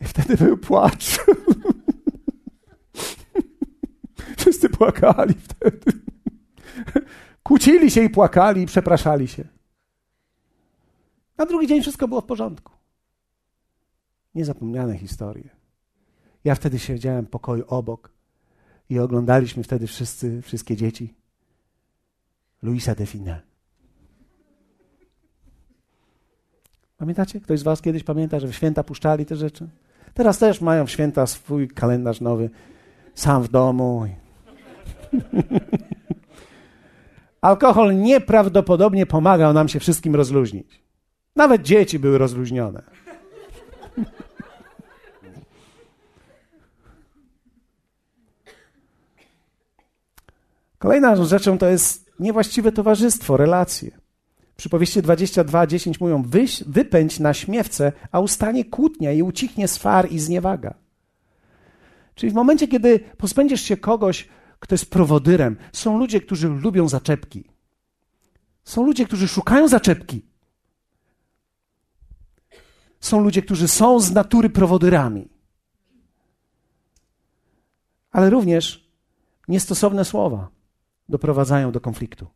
I 0.00 0.04
wtedy 0.04 0.36
był 0.36 0.58
płacz. 0.58 1.18
Wszyscy 4.52 4.68
płakali 4.68 5.34
wtedy. 5.34 5.92
Kłócili 7.42 7.90
się 7.90 8.02
i 8.02 8.10
płakali 8.10 8.62
i 8.62 8.66
przepraszali 8.66 9.28
się. 9.28 9.44
Na 11.38 11.46
drugi 11.46 11.66
dzień 11.66 11.82
wszystko 11.82 12.08
było 12.08 12.20
w 12.20 12.24
porządku. 12.24 12.72
Niezapomniane 14.34 14.98
historie. 14.98 15.48
Ja 16.44 16.54
wtedy 16.54 16.78
siedziałem 16.78 17.26
w 17.26 17.30
pokoju 17.30 17.64
obok 17.68 18.10
i 18.88 18.98
oglądaliśmy 18.98 19.62
wtedy 19.62 19.86
wszyscy, 19.86 20.42
wszystkie 20.42 20.76
dzieci 20.76 21.14
Luisa 22.62 22.94
Define. 22.94 23.40
Pamiętacie? 26.96 27.40
Ktoś 27.40 27.60
z 27.60 27.62
Was 27.62 27.82
kiedyś 27.82 28.04
pamięta, 28.04 28.40
że 28.40 28.48
w 28.48 28.54
święta 28.54 28.84
puszczali 28.84 29.26
te 29.26 29.36
rzeczy? 29.36 29.68
Teraz 30.14 30.38
też 30.38 30.60
mają 30.60 30.86
w 30.86 30.90
święta 30.90 31.26
swój 31.26 31.68
kalendarz 31.68 32.20
nowy, 32.20 32.50
sam 33.14 33.42
w 33.42 33.48
domu. 33.48 34.06
Alkohol 37.40 37.96
nieprawdopodobnie 37.96 39.06
pomagał 39.06 39.52
nam 39.52 39.68
się 39.68 39.80
wszystkim 39.80 40.16
rozluźnić. 40.16 40.82
Nawet 41.36 41.62
dzieci 41.62 41.98
były 41.98 42.18
rozluźnione. 42.18 42.82
Kolejną 50.78 51.24
rzeczą 51.24 51.58
to 51.58 51.68
jest 51.68 52.10
niewłaściwe 52.20 52.72
towarzystwo, 52.72 53.36
relacje. 53.36 53.90
Przypowieści 54.56 55.02
22:10 55.02 56.00
mówią: 56.00 56.22
Wyś, 56.22 56.64
wypędź 56.64 57.20
na 57.20 57.34
śmiewce, 57.34 57.92
a 58.12 58.20
ustanie 58.20 58.64
kłótnia 58.64 59.12
i 59.12 59.22
ucichnie 59.22 59.68
swar 59.68 60.12
i 60.12 60.18
zniewaga. 60.18 60.74
Czyli 62.14 62.32
w 62.32 62.34
momencie, 62.34 62.68
kiedy 62.68 63.00
pozbędziesz 63.16 63.60
się 63.60 63.76
kogoś, 63.76 64.28
kto 64.62 64.74
jest 64.74 64.90
prowodyrem, 64.90 65.56
są 65.72 65.98
ludzie, 65.98 66.20
którzy 66.20 66.48
lubią 66.48 66.88
zaczepki. 66.88 67.44
Są 68.64 68.84
ludzie, 68.86 69.06
którzy 69.06 69.28
szukają 69.28 69.68
zaczepki. 69.68 70.22
Są 73.00 73.20
ludzie, 73.20 73.42
którzy 73.42 73.68
są 73.68 74.00
z 74.00 74.12
natury 74.12 74.50
prowodyrami. 74.50 75.28
Ale 78.12 78.30
również 78.30 78.88
niestosowne 79.48 80.04
słowa 80.04 80.48
doprowadzają 81.08 81.72
do 81.72 81.80
konfliktu. 81.80 82.26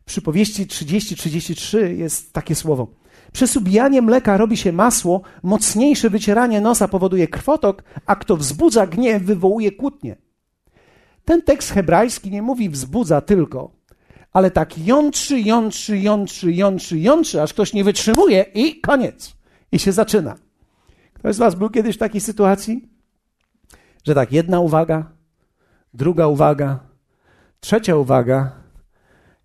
W 0.00 0.04
przypowieści 0.04 0.66
30-33 0.66 1.78
jest 1.78 2.32
takie 2.32 2.54
słowo. 2.54 2.88
Przez 3.32 3.56
ubijanie 3.56 4.02
mleka 4.02 4.36
robi 4.36 4.56
się 4.56 4.72
masło, 4.72 5.22
mocniejsze 5.42 6.10
wycieranie 6.10 6.60
nosa 6.60 6.88
powoduje 6.88 7.28
krwotok, 7.28 7.84
a 8.06 8.16
kto 8.16 8.36
wzbudza 8.36 8.86
gniew, 8.86 9.22
wywołuje 9.22 9.72
kłótnię. 9.72 10.27
Ten 11.28 11.42
tekst 11.42 11.70
hebrajski 11.70 12.30
nie 12.30 12.42
mówi 12.42 12.70
wzbudza 12.70 13.20
tylko, 13.20 13.70
ale 14.32 14.50
tak 14.50 14.78
jątrzy, 14.78 15.40
jątrzy, 15.40 15.98
jątrzy, 15.98 16.52
jątrzy, 16.52 16.98
jątrzy, 16.98 17.42
aż 17.42 17.52
ktoś 17.52 17.72
nie 17.72 17.84
wytrzymuje 17.84 18.44
i 18.54 18.80
koniec. 18.80 19.36
I 19.72 19.78
się 19.78 19.92
zaczyna. 19.92 20.36
Ktoś 21.12 21.34
z 21.34 21.38
Was 21.38 21.54
był 21.54 21.70
kiedyś 21.70 21.96
w 21.96 21.98
takiej 21.98 22.20
sytuacji, 22.20 22.88
że 24.06 24.14
tak, 24.14 24.32
jedna 24.32 24.60
uwaga, 24.60 25.10
druga 25.94 26.26
uwaga, 26.26 26.80
trzecia 27.60 27.96
uwaga 27.96 28.52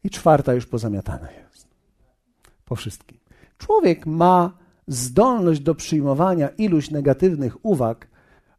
i 0.03 0.09
czwarta 0.09 0.53
już 0.53 0.65
pozamiatana 0.65 1.31
jest. 1.31 1.67
Po 2.65 2.75
wszystkim. 2.75 3.17
Człowiek 3.57 4.05
ma 4.05 4.57
zdolność 4.87 5.59
do 5.59 5.75
przyjmowania 5.75 6.49
iluś 6.49 6.91
negatywnych 6.91 7.65
uwag, 7.65 8.07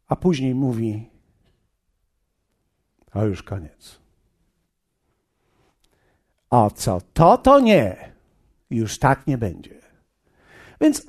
a 0.07 0.15
później 0.15 0.55
mówi: 0.55 1.14
A 3.15 3.23
już 3.23 3.43
koniec. 3.43 3.99
A 6.49 6.69
co 6.69 7.01
to, 7.13 7.37
to 7.37 7.59
nie. 7.59 8.11
Już 8.69 8.99
tak 8.99 9.27
nie 9.27 9.37
będzie. 9.37 9.75
Więc 10.81 11.07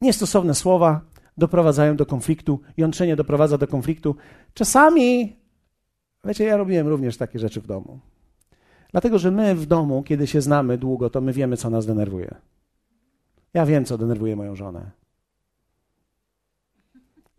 niestosowne 0.00 0.54
słowa 0.54 1.00
doprowadzają 1.36 1.96
do 1.96 2.06
konfliktu, 2.06 2.60
jątrzenie 2.76 3.16
doprowadza 3.16 3.58
do 3.58 3.66
konfliktu. 3.66 4.16
Czasami, 4.54 5.36
wiecie, 6.24 6.44
ja 6.44 6.56
robiłem 6.56 6.88
również 6.88 7.16
takie 7.16 7.38
rzeczy 7.38 7.60
w 7.60 7.66
domu. 7.66 8.00
Dlatego, 8.92 9.18
że 9.18 9.30
my 9.30 9.54
w 9.54 9.66
domu, 9.66 10.02
kiedy 10.02 10.26
się 10.26 10.40
znamy 10.40 10.78
długo, 10.78 11.10
to 11.10 11.20
my 11.20 11.32
wiemy, 11.32 11.56
co 11.56 11.70
nas 11.70 11.86
denerwuje. 11.86 12.34
Ja 13.54 13.66
wiem, 13.66 13.84
co 13.84 13.98
denerwuje 13.98 14.36
moją 14.36 14.56
żonę. 14.56 14.90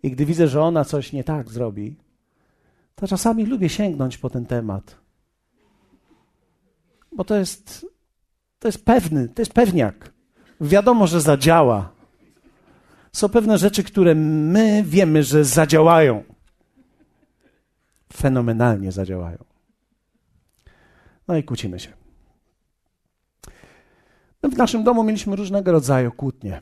I 0.04 0.12
gdy 0.12 0.26
widzę, 0.26 0.48
że 0.48 0.62
ona 0.62 0.86
coś 0.86 1.14
nie 1.14 1.24
tak 1.24 1.50
zrobi, 1.50 1.96
to 3.00 3.08
czasami 3.08 3.46
lubię 3.46 3.70
sięgnąć 3.70 4.18
po 4.18 4.30
ten 4.30 4.46
temat. 4.46 4.96
Bo 7.12 7.24
to 7.24 7.36
jest, 7.36 7.86
to 8.60 8.68
jest 8.68 8.86
pewny, 8.86 9.30
to 9.30 9.42
jest 9.42 9.54
pewniak. 9.54 10.14
Wiadomo, 10.62 11.08
że 11.08 11.22
zadziała. 11.22 11.92
Są 13.12 13.30
pewne 13.30 13.58
rzeczy, 13.58 13.84
które 13.84 14.16
my 14.16 14.84
wiemy, 14.84 15.24
że 15.24 15.46
zadziałają. 15.46 16.24
Fenomenalnie 18.14 18.92
zadziałają. 18.92 19.38
No 21.28 21.38
i 21.38 21.44
kłócimy 21.44 21.80
się. 21.80 21.94
My 24.44 24.50
w 24.50 24.58
naszym 24.58 24.84
domu 24.84 25.04
mieliśmy 25.04 25.36
różnego 25.36 25.72
rodzaju 25.72 26.12
kłótnie. 26.12 26.62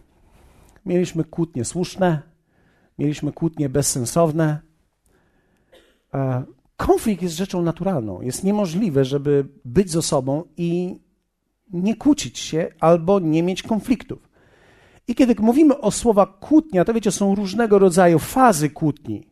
Mieliśmy 0.85 1.23
kłótnie 1.23 1.65
słuszne, 1.65 2.21
mieliśmy 2.97 3.31
kłótnie 3.31 3.69
bezsensowne. 3.69 4.66
Konflikt 6.77 7.21
jest 7.21 7.35
rzeczą 7.35 7.61
naturalną. 7.61 8.21
Jest 8.21 8.43
niemożliwe, 8.43 9.05
żeby 9.05 9.45
być 9.65 9.91
ze 9.91 10.01
sobą 10.01 10.43
i 10.57 10.99
nie 11.73 11.95
kłócić 11.95 12.39
się 12.39 12.67
albo 12.79 13.19
nie 13.19 13.43
mieć 13.43 13.63
konfliktów. 13.63 14.29
I 15.07 15.15
kiedy 15.15 15.35
mówimy 15.39 15.77
o 15.77 15.91
słowa 15.91 16.25
kłótnia, 16.25 16.85
to 16.85 16.93
wiecie, 16.93 17.11
są 17.11 17.35
różnego 17.35 17.79
rodzaju 17.79 18.19
fazy 18.19 18.69
kłótni. 18.69 19.27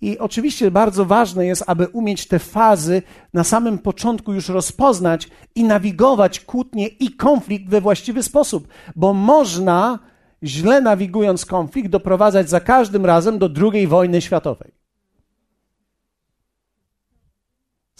I 0.00 0.18
oczywiście 0.18 0.70
bardzo 0.70 1.04
ważne 1.04 1.46
jest, 1.46 1.64
aby 1.66 1.88
umieć 1.88 2.28
te 2.28 2.38
fazy 2.38 3.02
na 3.34 3.44
samym 3.44 3.78
początku 3.78 4.32
już 4.32 4.48
rozpoznać 4.48 5.28
i 5.54 5.64
nawigować 5.64 6.40
kłótnie 6.40 6.86
i 6.88 7.10
konflikt 7.10 7.68
we 7.68 7.80
właściwy 7.80 8.22
sposób, 8.22 8.68
bo 8.96 9.14
można, 9.14 9.98
źle 10.42 10.80
nawigując 10.80 11.46
konflikt, 11.46 11.90
doprowadzać 11.90 12.50
za 12.50 12.60
każdym 12.60 13.06
razem 13.06 13.38
do 13.38 13.50
II 13.72 13.86
wojny 13.86 14.20
światowej. 14.20 14.81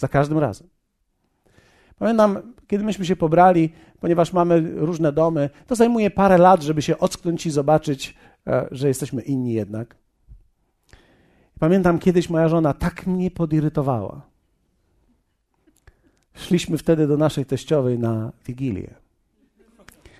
Za 0.03 0.07
każdym 0.07 0.37
razem. 0.37 0.67
Pamiętam, 1.99 2.53
kiedy 2.67 2.83
myśmy 2.83 3.05
się 3.05 3.15
pobrali, 3.15 3.73
ponieważ 3.99 4.33
mamy 4.33 4.61
różne 4.75 5.11
domy, 5.11 5.49
to 5.67 5.75
zajmuje 5.75 6.11
parę 6.11 6.37
lat, 6.37 6.61
żeby 6.61 6.81
się 6.81 6.97
ocknąć 6.97 7.45
i 7.45 7.51
zobaczyć, 7.51 8.15
e, 8.47 8.67
że 8.71 8.87
jesteśmy 8.87 9.21
inni 9.21 9.53
jednak. 9.53 9.95
Pamiętam 11.59 11.99
kiedyś 11.99 12.29
moja 12.29 12.49
żona 12.49 12.73
tak 12.73 13.07
mnie 13.07 13.31
podirytowała. 13.31 14.21
Szliśmy 16.33 16.77
wtedy 16.77 17.07
do 17.07 17.17
naszej 17.17 17.45
teściowej 17.45 17.99
na 17.99 18.31
wigilię. 18.45 18.93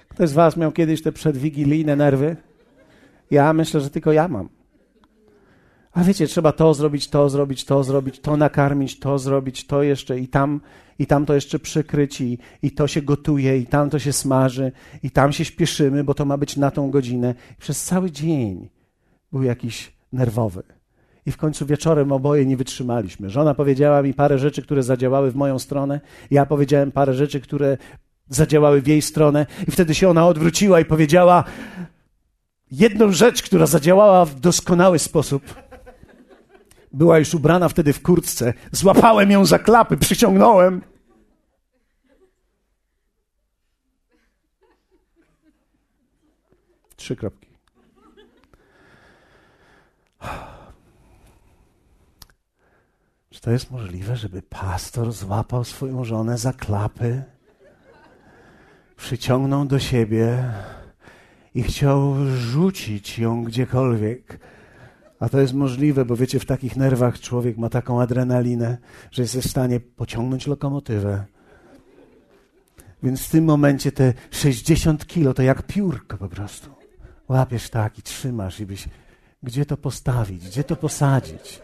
Ktoś 0.08 0.30
z 0.30 0.34
Was 0.34 0.58
miał 0.58 0.72
kiedyś 0.72 1.02
te 1.02 1.12
przedwigilijne 1.12 1.96
nerwy? 1.96 2.36
Ja 3.32 3.54
myślę, 3.54 3.82
że 3.82 3.90
tylko 3.90 4.12
ja 4.12 4.28
mam. 4.28 4.50
A 5.94 6.04
wiecie, 6.04 6.28
trzeba 6.28 6.52
to 6.52 6.74
zrobić, 6.74 7.08
to 7.08 7.30
zrobić, 7.30 7.66
to 7.66 7.84
zrobić, 7.84 8.20
to 8.20 8.38
nakarmić, 8.38 9.00
to 9.00 9.20
zrobić, 9.20 9.68
to 9.68 9.84
jeszcze 9.84 10.20
i 10.20 10.28
tam, 10.28 10.62
i 11.00 11.08
tam 11.08 11.26
to 11.26 11.34
jeszcze 11.34 11.60
przykryć, 11.60 12.22
i, 12.22 12.38
i 12.62 12.72
to 12.72 12.88
się 12.88 13.02
gotuje, 13.02 13.58
i 13.58 13.66
tam 13.66 13.90
to 13.90 14.00
się 14.00 14.14
smaży, 14.14 14.72
i 15.04 15.12
tam 15.12 15.34
się 15.34 15.46
śpieszymy, 15.46 16.04
bo 16.04 16.14
to 16.14 16.26
ma 16.26 16.38
być 16.38 16.58
na 16.58 16.72
tą 16.72 16.92
godzinę. 16.92 17.36
I 17.52 17.62
przez 17.62 17.84
cały 17.84 18.12
dzień 18.12 18.70
był 19.32 19.44
jakiś 19.44 19.94
nerwowy. 20.14 20.64
I 21.26 21.32
w 21.32 21.38
końcu 21.38 21.66
wieczorem 21.66 22.12
oboje 22.12 22.46
nie 22.46 22.58
wytrzymaliśmy. 22.58 23.30
Żona 23.30 23.54
powiedziała 23.54 24.02
mi 24.02 24.14
parę 24.14 24.40
rzeczy, 24.40 24.62
które 24.62 24.84
zadziałały 24.84 25.32
w 25.32 25.36
moją 25.36 25.60
stronę. 25.60 26.02
Ja 26.32 26.46
powiedziałem 26.46 26.92
parę 26.92 27.14
rzeczy, 27.14 27.42
które 27.42 27.78
zadziałały 28.30 28.82
w 28.82 28.88
jej 28.88 29.02
stronę. 29.02 29.46
I 29.68 29.72
wtedy 29.72 29.96
się 29.96 30.10
ona 30.10 30.28
odwróciła 30.28 30.80
i 30.80 30.86
powiedziała 30.86 31.44
jedną 32.72 33.12
rzecz, 33.12 33.44
która 33.44 33.66
zadziałała 33.66 34.26
w 34.26 34.40
doskonały 34.40 35.00
sposób. 35.00 35.44
Była 36.94 37.20
już 37.20 37.34
ubrana 37.34 37.70
wtedy 37.70 37.94
w 37.94 38.02
kurtce. 38.02 38.54
Złapałem 38.72 39.32
ją 39.32 39.46
za 39.46 39.60
klapy, 39.60 39.98
przyciągnąłem. 39.98 40.82
Trzy 46.96 47.16
kropki. 47.16 47.48
Czy 53.30 53.42
to 53.42 53.52
jest 53.52 53.72
możliwe, 53.72 54.16
żeby 54.16 54.42
pastor 54.42 55.12
złapał 55.12 55.64
swoją 55.64 56.04
żonę 56.04 56.38
za 56.38 56.54
klapy, 56.54 57.24
przyciągnął 58.98 59.66
do 59.66 59.80
siebie 59.80 60.52
i 61.56 61.64
chciał 61.64 62.16
rzucić 62.36 63.20
ją 63.20 63.44
gdziekolwiek? 63.44 64.40
A 65.24 65.30
to 65.30 65.42
jest 65.42 65.54
możliwe, 65.54 66.06
bo 66.06 66.16
wiecie, 66.16 66.40
w 66.40 66.46
takich 66.46 66.76
nerwach 66.76 67.20
człowiek 67.20 67.58
ma 67.58 67.70
taką 67.70 68.02
adrenalinę, 68.02 68.78
że 69.12 69.22
jest 69.22 69.38
w 69.38 69.50
stanie 69.50 69.80
pociągnąć 69.80 70.48
lokomotywę. 70.48 71.26
Więc 73.04 73.22
w 73.22 73.30
tym 73.30 73.46
momencie 73.46 73.92
te 73.92 74.14
60 74.32 75.06
kilo 75.08 75.34
to 75.34 75.44
jak 75.44 75.64
piórko 75.64 76.18
po 76.18 76.30
prostu. 76.30 76.70
Łapiesz 77.30 77.70
tak 77.70 78.00
i 78.00 78.02
trzymasz 78.02 78.60
i 78.60 78.66
byś, 78.66 78.88
gdzie 79.44 79.66
to 79.66 79.78
postawić, 79.78 80.48
gdzie 80.48 80.64
to 80.64 80.76
posadzić. 80.76 81.62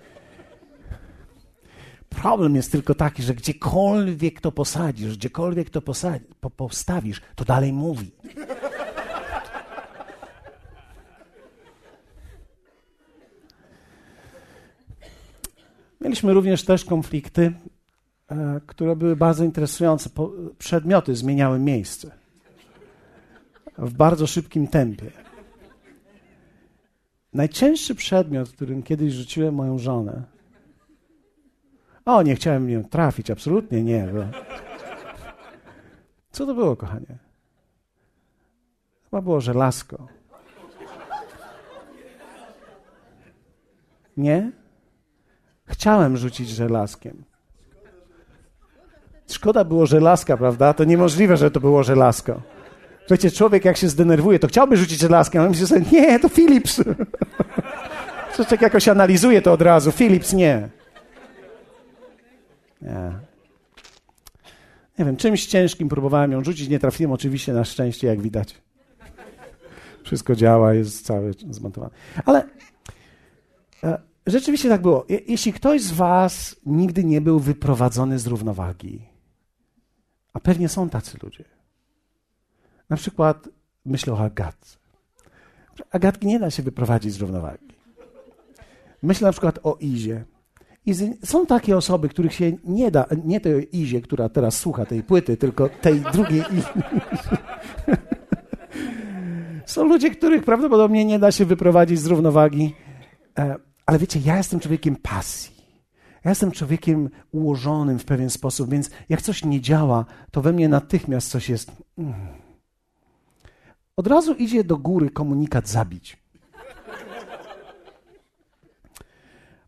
Problem 2.10 2.56
jest 2.56 2.72
tylko 2.72 2.96
taki, 2.96 3.24
że 3.24 3.34
gdziekolwiek 3.34 4.42
to 4.42 4.52
posadzisz, 4.52 5.18
gdziekolwiek 5.18 5.70
to 5.70 5.82
posadzi, 5.82 6.26
po, 6.42 6.50
postawisz, 6.50 7.22
to 7.36 7.46
dalej 7.46 7.74
mówi. 7.74 8.12
Mieliśmy 16.02 16.34
również 16.34 16.64
też 16.64 16.86
konflikty, 16.86 17.54
e, 18.32 18.62
które 18.68 18.96
były 18.96 19.16
bardzo 19.16 19.44
interesujące. 19.44 20.10
Przedmioty 20.58 21.16
zmieniały 21.16 21.60
miejsce 21.60 22.12
w 23.78 23.94
bardzo 23.94 24.28
szybkim 24.28 24.68
tempie. 24.68 25.12
Najcięższy 27.34 27.96
przedmiot, 27.96 28.50
którym 28.50 28.84
kiedyś 28.84 29.14
rzuciłem 29.14 29.56
moją 29.56 29.78
żonę, 29.78 30.24
o, 32.06 32.22
nie 32.24 32.36
chciałem 32.36 32.70
ją 32.70 32.84
trafić, 32.84 33.32
absolutnie 33.32 33.84
nie. 33.84 34.08
Bo... 34.08 34.20
Co 36.32 36.46
to 36.46 36.54
było, 36.54 36.76
kochanie? 36.76 37.18
Chyba 39.04 39.22
było 39.22 39.42
żelazko. 39.42 40.08
Nie? 44.18 44.52
Chciałem 45.80 46.18
rzucić 46.18 46.50
żelazkiem. 46.50 47.24
Szkoda 49.32 49.64
było 49.64 49.86
żelazka, 49.86 50.38
prawda? 50.38 50.74
To 50.74 50.84
niemożliwe, 50.84 51.38
że 51.38 51.52
to 51.52 51.60
było 51.60 51.84
żelazko. 51.84 52.42
Wiecie, 53.12 53.32
człowiek 53.32 53.66
jak 53.66 53.78
się 53.78 53.90
zdenerwuje, 53.90 54.40
to 54.40 54.48
chciałby 54.48 54.78
rzucić 54.78 55.00
żelazkiem, 55.00 55.42
ale 55.42 55.50
myśli 55.50 55.68
sobie, 55.68 55.86
nie, 55.92 56.20
to 56.20 56.30
Philips. 56.30 56.82
Człowiek 58.36 58.62
jakoś 58.62 58.88
analizuje 58.88 59.42
to 59.42 59.54
od 59.54 59.62
razu. 59.62 59.92
Philips 59.92 60.34
nie. 60.34 60.70
Nie. 62.82 63.12
Nie 65.00 65.06
wiem, 65.06 65.18
czymś 65.18 65.46
ciężkim 65.46 65.90
próbowałem 65.90 66.32
ją 66.32 66.44
rzucić, 66.44 66.70
nie 66.70 66.80
trafiłem 66.80 67.12
oczywiście 67.12 67.54
na 67.54 67.66
szczęście, 67.66 68.08
jak 68.08 68.22
widać. 68.22 68.56
Wszystko 70.04 70.36
działa, 70.36 70.74
jest 70.74 71.06
cały 71.06 71.32
zmontowane. 71.50 71.94
Ale 72.26 72.44
e, 73.84 74.09
rzeczywiście 74.30 74.70
tak 74.70 74.82
było. 74.82 75.06
Je, 75.10 75.20
jeśli 75.28 75.54
ktoś 75.54 75.82
z 75.82 75.92
Was 75.92 76.56
nigdy 76.66 77.04
nie 77.04 77.22
był 77.22 77.40
wyprowadzony 77.40 78.20
z 78.20 78.28
równowagi, 78.28 79.02
a 80.34 80.40
pewnie 80.40 80.70
są 80.70 80.90
tacy 80.90 81.18
ludzie. 81.24 81.46
Na 82.90 82.98
przykład 82.98 83.50
myślę 83.86 84.14
o 84.14 84.20
Agatce. 84.20 84.78
Agatki 85.92 86.28
nie 86.28 86.40
da 86.40 86.52
się 86.52 86.64
wyprowadzić 86.64 87.14
z 87.14 87.22
równowagi. 87.22 87.68
Myślę 89.04 89.26
na 89.26 89.32
przykład 89.32 89.60
o 89.64 89.78
Izie. 89.80 90.26
I 90.86 90.96
są 91.26 91.46
takie 91.46 91.78
osoby, 91.78 92.10
których 92.10 92.34
się 92.34 92.52
nie 92.64 92.92
da, 92.92 93.06
nie 93.24 93.40
tej 93.40 93.78
Izie, 93.78 94.02
która 94.02 94.30
teraz 94.30 94.58
słucha 94.58 94.86
tej 94.86 95.04
płyty, 95.04 95.38
tylko 95.38 95.70
tej 95.70 96.02
drugiej 96.02 96.44
Są 99.66 99.84
ludzie, 99.84 100.10
których 100.10 100.44
prawdopodobnie 100.44 101.06
nie 101.06 101.20
da 101.20 101.32
się 101.32 101.46
wyprowadzić 101.46 102.00
z 102.00 102.06
równowagi. 102.06 102.76
Ale 103.90 104.00
wiecie, 104.00 104.20
ja 104.20 104.38
jestem 104.38 104.60
człowiekiem 104.60 104.96
pasji. 104.96 105.56
Ja 106.26 106.32
jestem 106.32 106.52
człowiekiem 106.52 107.10
ułożonym 107.32 108.00
w 108.00 108.06
pewien 108.06 108.30
sposób, 108.30 108.70
więc 108.70 108.90
jak 109.10 109.22
coś 109.22 109.46
nie 109.46 109.62
działa, 109.62 110.06
to 110.32 110.42
we 110.42 110.54
mnie 110.54 110.70
natychmiast 110.70 111.30
coś 111.30 111.50
jest. 111.50 111.72
Mm. 111.98 112.14
Od 113.98 114.08
razu 114.08 114.34
idzie 114.34 114.64
do 114.64 114.78
góry 114.78 115.10
komunikat 115.10 115.68
zabić. 115.68 116.24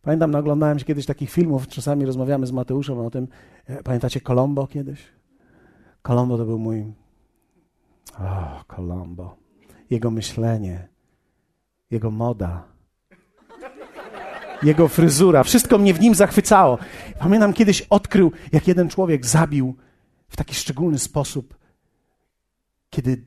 Pamiętam, 0.02 0.32
naglądałem 0.32 0.80
się 0.80 0.86
kiedyś 0.86 1.06
takich 1.06 1.32
filmów, 1.32 1.68
czasami 1.68 2.06
rozmawiamy 2.06 2.48
z 2.48 2.52
Mateuszem 2.52 3.00
o 3.00 3.10
tym. 3.10 3.28
E, 3.66 3.84
pamiętacie 3.84 4.22
Colombo 4.22 4.68
kiedyś? 4.68 5.04
Colombo 6.08 6.38
to 6.38 6.46
był 6.46 6.60
mój... 6.60 6.94
O, 8.20 8.64
Colombo. 8.76 9.36
jego 9.90 10.12
myślenie, 10.12 10.88
jego 11.92 12.12
moda, 12.12 12.72
jego 14.64 14.88
fryzura. 14.88 15.44
Wszystko 15.44 15.78
mnie 15.78 15.94
w 15.94 16.00
nim 16.00 16.16
zachwycało. 16.16 16.78
Pamiętam 17.20 17.54
kiedyś 17.54 17.82
odkrył, 17.82 18.32
jak 18.52 18.68
jeden 18.68 18.90
człowiek 18.90 19.26
zabił 19.26 19.76
w 20.30 20.36
taki 20.36 20.56
szczególny 20.56 21.00
sposób, 21.00 21.58
kiedy 22.90 23.26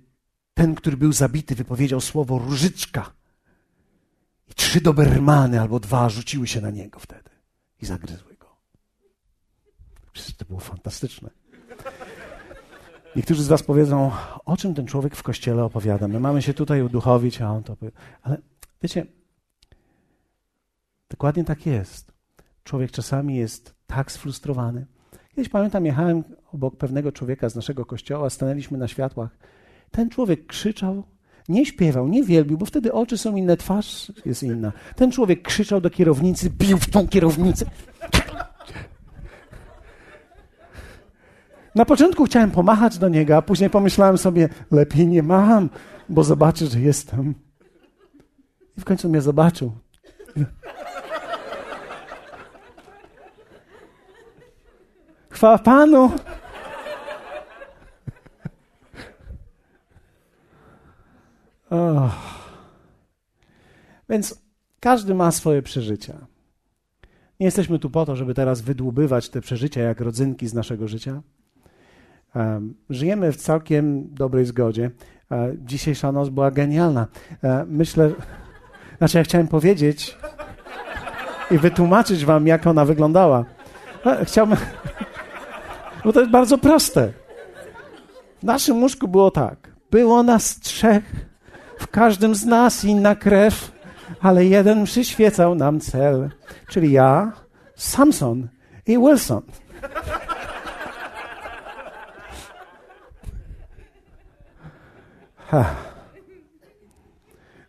ten, 0.54 0.74
który 0.74 0.96
był 0.96 1.12
zabity, 1.12 1.54
wypowiedział 1.54 2.00
słowo 2.00 2.38
różyczka. 2.38 3.12
I 4.50 4.54
trzy 4.54 4.80
dobermany 4.80 5.60
albo 5.60 5.80
dwa 5.80 6.08
rzuciły 6.08 6.46
się 6.46 6.60
na 6.60 6.70
niego 6.70 6.98
wtedy 6.98 7.30
i 7.82 7.86
zagryzły 7.86 8.34
go. 8.34 8.56
Przecież 10.12 10.36
to 10.36 10.44
było 10.44 10.60
fantastyczne. 10.60 11.30
Niektórzy 13.16 13.42
z 13.42 13.48
Was 13.48 13.62
powiedzą, 13.62 14.10
o 14.44 14.56
czym 14.56 14.74
ten 14.74 14.86
człowiek 14.86 15.16
w 15.16 15.22
kościele 15.22 15.64
opowiada. 15.64 16.08
My 16.08 16.20
mamy 16.20 16.42
się 16.42 16.54
tutaj 16.54 16.82
uduchowić, 16.82 17.40
a 17.40 17.50
on 17.50 17.62
to. 17.62 17.76
Ale 18.22 18.38
wiecie, 18.82 19.06
dokładnie 21.14 21.44
tak 21.44 21.66
jest. 21.66 22.12
Człowiek 22.64 22.90
czasami 22.90 23.36
jest 23.36 23.74
tak 23.86 24.12
sfrustrowany. 24.12 24.86
Kiedyś 25.34 25.48
pamiętam, 25.48 25.86
jechałem 25.86 26.24
obok 26.52 26.76
pewnego 26.76 27.12
człowieka 27.12 27.48
z 27.48 27.56
naszego 27.56 27.84
kościoła, 27.86 28.30
stanęliśmy 28.30 28.78
na 28.78 28.88
światłach. 28.88 29.38
Ten 29.90 30.10
człowiek 30.10 30.46
krzyczał, 30.46 31.02
nie 31.48 31.66
śpiewał, 31.66 32.08
nie 32.08 32.22
wielbił, 32.22 32.58
bo 32.58 32.66
wtedy 32.66 32.92
oczy 32.92 33.18
są 33.18 33.36
inne, 33.36 33.56
twarz 33.56 34.12
jest 34.24 34.42
inna. 34.42 34.72
Ten 34.96 35.10
człowiek 35.12 35.42
krzyczał 35.42 35.80
do 35.80 35.90
kierownicy, 35.90 36.50
bił 36.50 36.78
w 36.78 36.90
tą 36.90 37.08
kierownicę. 37.08 37.66
Na 41.74 41.84
początku 41.84 42.24
chciałem 42.24 42.50
pomachać 42.50 42.98
do 42.98 43.08
niego, 43.08 43.36
a 43.36 43.42
później 43.42 43.70
pomyślałem 43.70 44.18
sobie, 44.18 44.48
lepiej 44.70 45.06
nie 45.06 45.22
mam, 45.22 45.70
bo 46.08 46.24
zobaczy, 46.24 46.66
że 46.66 46.80
jestem. 46.80 47.34
I 48.78 48.80
w 48.80 48.84
końcu 48.84 49.08
mnie 49.08 49.20
zobaczył. 49.20 49.72
Chwała 55.34 55.58
Panu! 55.58 56.10
Oh. 61.70 62.10
Więc 64.08 64.42
każdy 64.80 65.14
ma 65.14 65.30
swoje 65.30 65.62
przeżycia. 65.62 66.26
Nie 67.40 67.46
jesteśmy 67.46 67.78
tu 67.78 67.90
po 67.90 68.06
to, 68.06 68.16
żeby 68.16 68.34
teraz 68.34 68.60
wydłubywać 68.60 69.28
te 69.28 69.40
przeżycia 69.40 69.80
jak 69.80 70.00
rodzynki 70.00 70.48
z 70.48 70.54
naszego 70.54 70.88
życia. 70.88 71.22
Żyjemy 72.90 73.32
w 73.32 73.36
całkiem 73.36 74.14
dobrej 74.14 74.44
zgodzie. 74.44 74.90
Dzisiejsza 75.58 76.12
noc 76.12 76.28
była 76.28 76.50
genialna. 76.50 77.06
Myślę, 77.66 78.10
znaczy 78.98 79.18
ja 79.18 79.24
chciałem 79.24 79.48
powiedzieć 79.48 80.18
i 81.50 81.58
wytłumaczyć 81.58 82.24
wam, 82.24 82.46
jak 82.46 82.66
ona 82.66 82.84
wyglądała. 82.84 83.44
Chciałbym, 84.24 84.58
bo 86.04 86.12
to 86.12 86.20
jest 86.20 86.32
bardzo 86.32 86.58
proste. 86.58 87.12
W 88.40 88.42
naszym 88.44 88.82
łóżku 88.82 89.08
było 89.08 89.30
tak. 89.30 89.74
Było 89.90 90.22
nas 90.22 90.60
trzech, 90.60 91.26
w 91.78 91.88
każdym 91.88 92.34
z 92.34 92.44
nas 92.44 92.84
inna 92.84 93.16
krew, 93.16 93.72
ale 94.20 94.44
jeden 94.44 94.84
przyświecał 94.84 95.54
nam 95.54 95.80
cel, 95.80 96.30
czyli 96.68 96.92
ja, 96.92 97.32
Samson 97.76 98.48
i 98.86 98.98
Wilson. 98.98 99.42
Ha. 105.46 105.74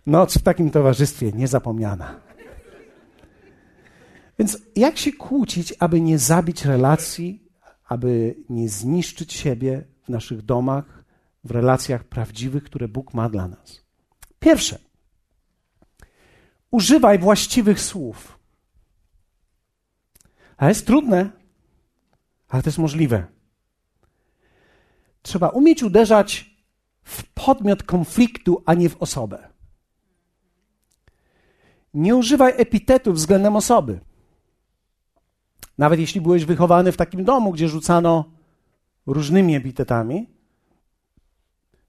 Noc 0.06 0.38
w 0.38 0.44
takim 0.44 0.70
towarzystwie 0.72 1.32
niezapomniana. 1.32 2.16
Więc 4.40 4.58
jak 4.76 4.98
się 4.98 5.12
kłócić, 5.14 5.74
aby 5.80 6.02
nie 6.02 6.20
zabić 6.20 6.66
relacji, 6.66 7.45
aby 7.86 8.36
nie 8.50 8.70
zniszczyć 8.70 9.34
siebie 9.34 9.84
w 10.04 10.10
naszych 10.10 10.42
domach, 10.42 11.04
w 11.44 11.52
relacjach 11.52 12.04
prawdziwych, 12.04 12.64
które 12.64 12.88
Bóg 12.88 13.14
ma 13.14 13.30
dla 13.30 13.48
nas? 13.48 13.82
Pierwsze, 14.40 14.80
używaj 16.72 17.20
właściwych 17.20 17.82
słów. 17.82 18.40
A 20.58 20.70
jest 20.70 20.88
trudne, 20.88 21.30
ale 22.48 22.64
to 22.64 22.70
jest 22.70 22.78
możliwe. 22.78 23.28
Trzeba 25.22 25.50
umieć 25.50 25.84
uderzać 25.84 26.56
w 27.04 27.24
podmiot 27.24 27.84
konfliktu, 27.84 28.64
a 28.66 28.74
nie 28.74 28.90
w 28.90 29.02
osobę. 29.02 29.50
Nie 31.94 32.16
używaj 32.16 32.54
epitetów 32.58 33.16
względem 33.16 33.56
osoby. 33.56 34.00
Nawet 35.78 36.00
jeśli 36.00 36.22
byłeś 36.22 36.46
wychowany 36.46 36.92
w 36.92 36.98
takim 36.98 37.24
domu, 37.24 37.52
gdzie 37.52 37.70
rzucano 37.70 38.26
różnymi 39.06 39.56
epitetami, 39.56 40.30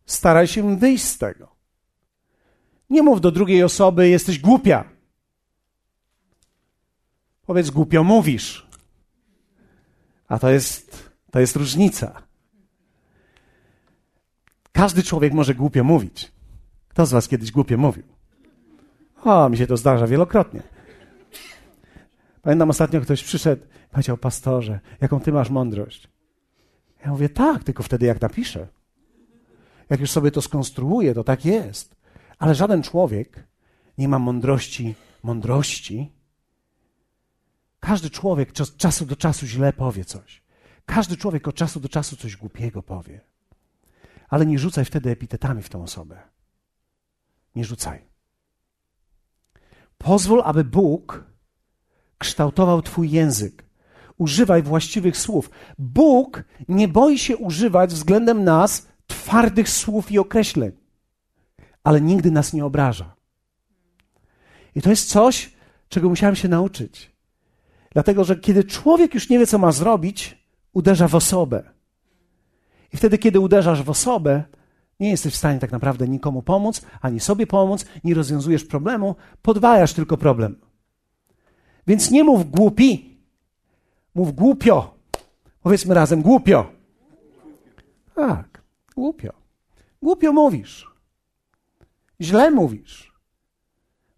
staraj 0.06 0.46
się 0.46 0.76
wyjść 0.76 1.04
z 1.04 1.18
tego. 1.18 1.56
Nie 2.90 3.02
mów 3.02 3.20
do 3.20 3.30
drugiej 3.30 3.62
osoby, 3.62 4.08
jesteś 4.08 4.38
głupia. 4.38 4.84
Powiedz, 7.46 7.70
głupio 7.70 8.04
mówisz. 8.04 8.66
A 10.28 10.38
to 10.38 10.50
jest, 10.50 11.10
to 11.30 11.40
jest 11.40 11.56
różnica. 11.56 12.22
Każdy 14.72 15.02
człowiek 15.02 15.32
może 15.32 15.54
głupio 15.54 15.84
mówić. 15.84 16.32
Kto 16.88 17.06
z 17.06 17.12
Was 17.12 17.28
kiedyś 17.28 17.52
głupio 17.52 17.76
mówił? 17.76 18.04
O, 19.24 19.48
mi 19.48 19.56
się 19.56 19.66
to 19.66 19.76
zdarza 19.76 20.06
wielokrotnie. 20.06 20.62
Pamiętam 22.46 22.70
ostatnio 22.70 23.00
ktoś 23.00 23.24
przyszedł 23.24 23.64
i 23.64 23.90
powiedział, 23.90 24.16
pastorze, 24.16 24.80
jaką 25.00 25.20
ty 25.20 25.32
masz 25.32 25.50
mądrość? 25.50 26.08
Ja 27.04 27.10
mówię, 27.10 27.28
tak, 27.28 27.64
tylko 27.64 27.82
wtedy 27.82 28.06
jak 28.06 28.20
napiszę. 28.20 28.68
Jak 29.90 30.00
już 30.00 30.10
sobie 30.10 30.30
to 30.30 30.42
skonstruuję, 30.42 31.14
to 31.14 31.24
tak 31.24 31.44
jest. 31.44 31.96
Ale 32.38 32.54
żaden 32.54 32.82
człowiek 32.82 33.46
nie 33.98 34.08
ma 34.08 34.18
mądrości, 34.18 34.94
mądrości. 35.22 36.12
Każdy 37.80 38.10
człowiek 38.10 38.50
od 38.60 38.76
czasu 38.76 39.06
do 39.06 39.16
czasu 39.16 39.46
źle 39.46 39.72
powie 39.72 40.04
coś. 40.04 40.42
Każdy 40.84 41.16
człowiek 41.16 41.48
od 41.48 41.54
czasu 41.54 41.80
do 41.80 41.88
czasu 41.88 42.16
coś 42.16 42.36
głupiego 42.36 42.82
powie. 42.82 43.20
Ale 44.28 44.46
nie 44.46 44.58
rzucaj 44.58 44.84
wtedy 44.84 45.10
epitetami 45.10 45.62
w 45.62 45.68
tą 45.68 45.82
osobę. 45.82 46.20
Nie 47.54 47.64
rzucaj. 47.64 48.04
Pozwól, 49.98 50.42
aby 50.44 50.64
Bóg 50.64 51.35
kształtował 52.18 52.82
Twój 52.82 53.10
język. 53.10 53.64
Używaj 54.18 54.62
właściwych 54.62 55.16
słów. 55.16 55.50
Bóg 55.78 56.44
nie 56.68 56.88
boi 56.88 57.18
się 57.18 57.36
używać 57.36 57.90
względem 57.90 58.44
nas 58.44 58.86
twardych 59.06 59.68
słów 59.68 60.12
i 60.12 60.18
określeń 60.18 60.72
ale 61.86 62.00
nigdy 62.00 62.30
nas 62.30 62.52
nie 62.52 62.64
obraża. 62.64 63.14
I 64.74 64.82
to 64.82 64.90
jest 64.90 65.08
coś, 65.08 65.54
czego 65.88 66.08
musiałem 66.08 66.36
się 66.36 66.48
nauczyć. 66.48 67.12
Dlatego, 67.92 68.24
że 68.24 68.36
kiedy 68.36 68.64
człowiek 68.64 69.14
już 69.14 69.28
nie 69.28 69.38
wie, 69.38 69.46
co 69.46 69.58
ma 69.58 69.72
zrobić, 69.72 70.46
uderza 70.72 71.08
w 71.08 71.14
osobę. 71.14 71.62
I 72.92 72.96
wtedy, 72.96 73.18
kiedy 73.18 73.40
uderzasz 73.40 73.82
w 73.82 73.90
osobę, 73.90 74.44
nie 75.00 75.10
jesteś 75.10 75.34
w 75.34 75.36
stanie 75.36 75.58
tak 75.58 75.72
naprawdę 75.72 76.08
nikomu 76.08 76.42
pomóc, 76.42 76.82
ani 77.00 77.20
sobie 77.20 77.46
pomóc, 77.46 77.86
nie 78.04 78.14
rozwiązujesz 78.14 78.64
problemu, 78.64 79.16
podwajasz 79.42 79.92
tylko 79.92 80.16
problem. 80.16 80.60
Więc 81.86 82.10
nie 82.10 82.24
mów 82.24 82.50
głupi, 82.50 83.18
mów 84.14 84.34
głupio. 84.34 84.94
Powiedzmy 85.62 85.94
razem 85.94 86.22
głupio. 86.22 86.72
Tak, 88.14 88.62
głupio. 88.94 89.32
Głupio 90.02 90.32
mówisz. 90.32 90.90
Źle 92.20 92.50
mówisz. 92.50 93.12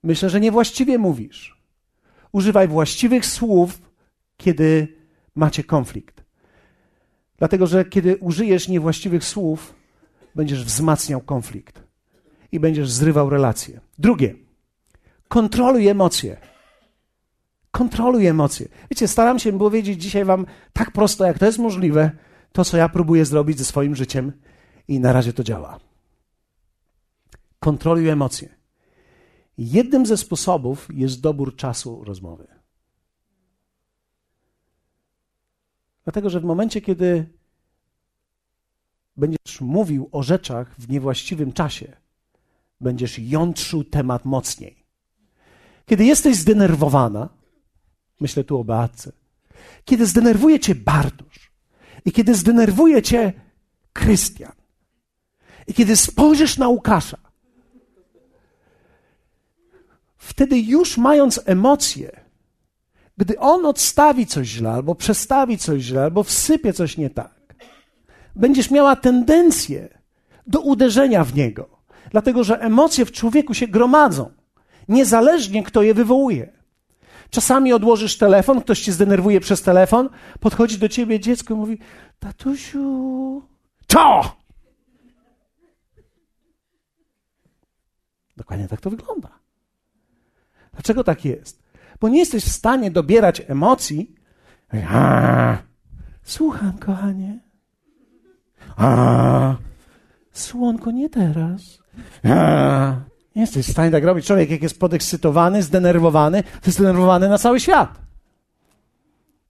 Myślę, 0.02 0.30
że 0.30 0.40
niewłaściwie 0.40 0.98
mówisz. 0.98 1.58
Używaj 2.32 2.68
właściwych 2.68 3.26
słów, 3.26 3.82
kiedy 4.36 4.96
macie 5.34 5.64
konflikt. 5.64 6.24
Dlatego, 7.38 7.66
że 7.66 7.84
kiedy 7.84 8.16
użyjesz 8.16 8.68
niewłaściwych 8.68 9.24
słów, 9.24 9.74
będziesz 10.34 10.64
wzmacniał 10.64 11.20
konflikt 11.20 11.82
i 12.52 12.60
będziesz 12.60 12.90
zrywał 12.90 13.30
relacje. 13.30 13.80
Drugie, 13.98 14.34
kontroluj 15.28 15.88
emocje. 15.88 16.36
Kontroluj 17.78 18.26
emocje. 18.26 18.68
Wiecie, 18.90 19.08
staram 19.08 19.38
się 19.38 19.58
powiedzieć 19.58 20.02
dzisiaj 20.02 20.24
Wam 20.24 20.46
tak 20.72 20.90
prosto, 20.90 21.26
jak 21.26 21.38
to 21.38 21.46
jest 21.46 21.58
możliwe, 21.58 22.10
to, 22.52 22.64
co 22.64 22.76
ja 22.76 22.88
próbuję 22.88 23.24
zrobić 23.24 23.58
ze 23.58 23.64
swoim 23.64 23.96
życiem, 23.96 24.32
i 24.88 25.00
na 25.00 25.12
razie 25.12 25.32
to 25.32 25.44
działa 25.44 25.78
kontroluj 27.58 28.08
emocje. 28.08 28.48
Jednym 29.58 30.06
ze 30.06 30.16
sposobów 30.16 30.88
jest 30.94 31.20
dobór 31.20 31.56
czasu 31.56 32.04
rozmowy. 32.04 32.46
Dlatego, 36.04 36.30
że 36.30 36.40
w 36.40 36.44
momencie, 36.44 36.80
kiedy 36.80 37.26
będziesz 39.16 39.60
mówił 39.60 40.08
o 40.12 40.22
rzeczach 40.22 40.74
w 40.78 40.88
niewłaściwym 40.88 41.52
czasie, 41.52 41.96
będziesz 42.80 43.18
jątrzył 43.18 43.84
temat 43.84 44.24
mocniej. 44.24 44.84
Kiedy 45.86 46.04
jesteś 46.04 46.36
zdenerwowana, 46.36 47.37
myślę 48.20 48.44
tu 48.44 48.60
o 48.60 48.64
Beatce, 48.64 49.12
kiedy 49.84 50.06
zdenerwuje 50.06 50.60
cię 50.60 50.74
Bartosz 50.74 51.50
i 52.04 52.12
kiedy 52.12 52.34
zdenerwuje 52.34 53.02
cię 53.02 53.32
Krystian 53.92 54.52
i 55.66 55.74
kiedy 55.74 55.96
spojrzysz 55.96 56.58
na 56.58 56.68
Łukasza, 56.68 57.18
wtedy 60.16 60.58
już 60.58 60.98
mając 60.98 61.40
emocje, 61.44 62.20
gdy 63.16 63.38
on 63.38 63.66
odstawi 63.66 64.26
coś 64.26 64.46
źle, 64.48 64.70
albo 64.70 64.94
przestawi 64.94 65.58
coś 65.58 65.82
źle, 65.82 66.02
albo 66.02 66.22
wsypie 66.22 66.72
coś 66.72 66.96
nie 66.96 67.10
tak, 67.10 67.54
będziesz 68.36 68.70
miała 68.70 68.96
tendencję 68.96 69.98
do 70.46 70.60
uderzenia 70.60 71.24
w 71.24 71.34
niego, 71.34 71.68
dlatego 72.10 72.44
że 72.44 72.60
emocje 72.60 73.04
w 73.04 73.12
człowieku 73.12 73.54
się 73.54 73.68
gromadzą, 73.68 74.30
niezależnie 74.88 75.62
kto 75.62 75.82
je 75.82 75.94
wywołuje. 75.94 76.57
Czasami 77.30 77.72
odłożysz 77.72 78.18
telefon, 78.18 78.60
ktoś 78.60 78.80
cię 78.80 78.92
zdenerwuje 78.92 79.40
przez 79.40 79.62
telefon, 79.62 80.08
podchodzi 80.40 80.78
do 80.78 80.88
ciebie 80.88 81.20
dziecko 81.20 81.54
i 81.54 81.56
mówi: 81.56 81.78
Tatusiu, 82.18 83.42
co? 83.88 84.36
Dokładnie 88.36 88.68
tak 88.68 88.80
to 88.80 88.90
wygląda. 88.90 89.28
Dlaczego 90.72 91.04
tak 91.04 91.24
jest? 91.24 91.62
Bo 92.00 92.08
nie 92.08 92.18
jesteś 92.18 92.44
w 92.44 92.52
stanie 92.52 92.90
dobierać 92.90 93.42
emocji. 93.48 94.14
A, 94.90 95.56
słucham, 96.22 96.78
kochanie. 96.78 97.38
A, 98.76 99.56
słonko, 100.32 100.90
nie 100.90 101.10
teraz. 101.10 101.78
Nie 103.38 103.42
jesteś 103.42 103.66
w 103.66 103.70
stanie 103.70 103.90
tak 103.90 104.04
robić. 104.04 104.26
Człowiek, 104.26 104.50
jak 104.50 104.62
jest 104.62 104.80
podekscytowany, 104.80 105.62
zdenerwowany, 105.62 106.42
to 106.42 106.66
jest 106.66 106.78
zdenerwowany 106.78 107.28
na 107.28 107.38
cały 107.38 107.60
świat. 107.60 108.00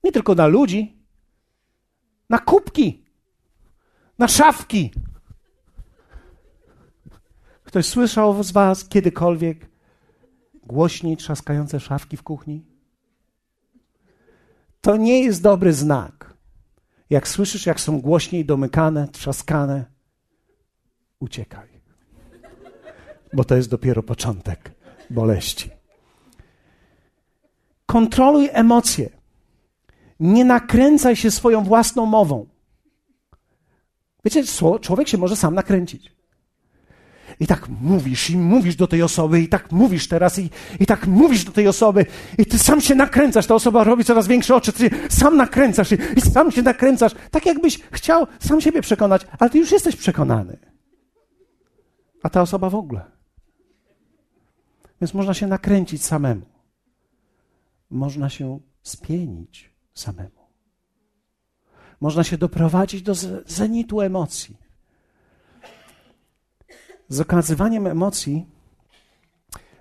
Nie 0.05 0.13
tylko 0.13 0.35
na 0.35 0.47
ludzi, 0.47 1.03
na 2.31 2.39
kubki, 2.39 3.05
na 4.19 4.29
szafki. 4.29 4.93
Ktoś 7.65 7.87
słyszał 7.87 8.43
z 8.43 8.51
Was 8.51 8.89
kiedykolwiek 8.89 9.71
głośniej 10.63 11.17
trzaskające 11.17 11.81
szafki 11.81 12.17
w 12.17 12.23
kuchni? 12.23 12.67
To 14.81 14.97
nie 14.97 15.23
jest 15.23 15.43
dobry 15.43 15.73
znak. 15.73 16.35
Jak 17.11 17.29
słyszysz, 17.29 17.67
jak 17.67 17.81
są 17.81 18.01
głośniej 18.01 18.45
domykane, 18.45 19.09
trzaskane, 19.09 19.85
uciekaj. 21.21 21.78
Bo 23.33 23.45
to 23.45 23.57
jest 23.57 23.71
dopiero 23.71 24.03
początek 24.03 24.73
boleści. 25.11 25.71
Kontroluj 27.87 28.49
emocje. 28.53 29.11
Nie 30.21 30.45
nakręcaj 30.45 31.17
się 31.17 31.31
swoją 31.31 31.65
własną 31.65 32.07
mową. 32.07 32.47
Wiecie, 34.25 34.43
człowiek 34.81 35.09
się 35.09 35.19
może 35.19 35.37
sam 35.37 35.55
nakręcić. 35.55 36.19
I 37.41 37.47
tak 37.47 37.69
mówisz, 37.81 38.31
i 38.31 38.37
mówisz 38.37 38.77
do 38.77 38.87
tej 38.87 39.03
osoby, 39.03 39.41
i 39.41 39.49
tak 39.49 39.73
mówisz 39.73 40.09
teraz, 40.09 40.39
i, 40.39 40.51
i 40.81 40.87
tak 40.87 41.07
mówisz 41.07 41.45
do 41.45 41.53
tej 41.53 41.69
osoby, 41.69 42.07
i 42.39 42.47
ty 42.47 42.59
sam 42.59 42.81
się 42.81 42.95
nakręcasz. 42.95 43.47
Ta 43.47 43.55
osoba 43.55 43.85
robi 43.85 44.05
coraz 44.05 44.27
większe 44.27 44.55
oczy, 44.55 44.73
ty 44.73 44.91
sam 45.09 45.37
nakręcasz, 45.37 45.93
i, 45.93 45.99
i 46.17 46.21
sam 46.21 46.51
się 46.51 46.63
nakręcasz. 46.63 47.13
Tak 47.31 47.47
jakbyś 47.47 47.81
chciał 47.93 48.27
sam 48.41 48.61
siebie 48.61 48.83
przekonać, 48.83 49.27
ale 49.39 49.51
ty 49.51 49.59
już 49.59 49.73
jesteś 49.73 49.97
przekonany. 49.97 50.59
A 52.23 52.29
ta 52.29 52.43
osoba 52.43 52.71
w 52.71 52.75
ogóle. 52.75 53.18
Więc 55.01 55.15
można 55.15 55.35
się 55.35 55.47
nakręcić 55.47 56.05
samemu. 56.05 56.47
Można 57.91 58.29
się 58.29 58.61
spienić 58.83 59.71
samemu. 59.95 60.39
Można 62.01 62.25
się 62.25 62.39
doprowadzić 62.39 63.03
do 63.03 63.15
zenitu 63.47 64.01
emocji 64.01 64.69
z 67.09 67.21
okazywaniem 67.21 67.87
emocji, 67.87 68.47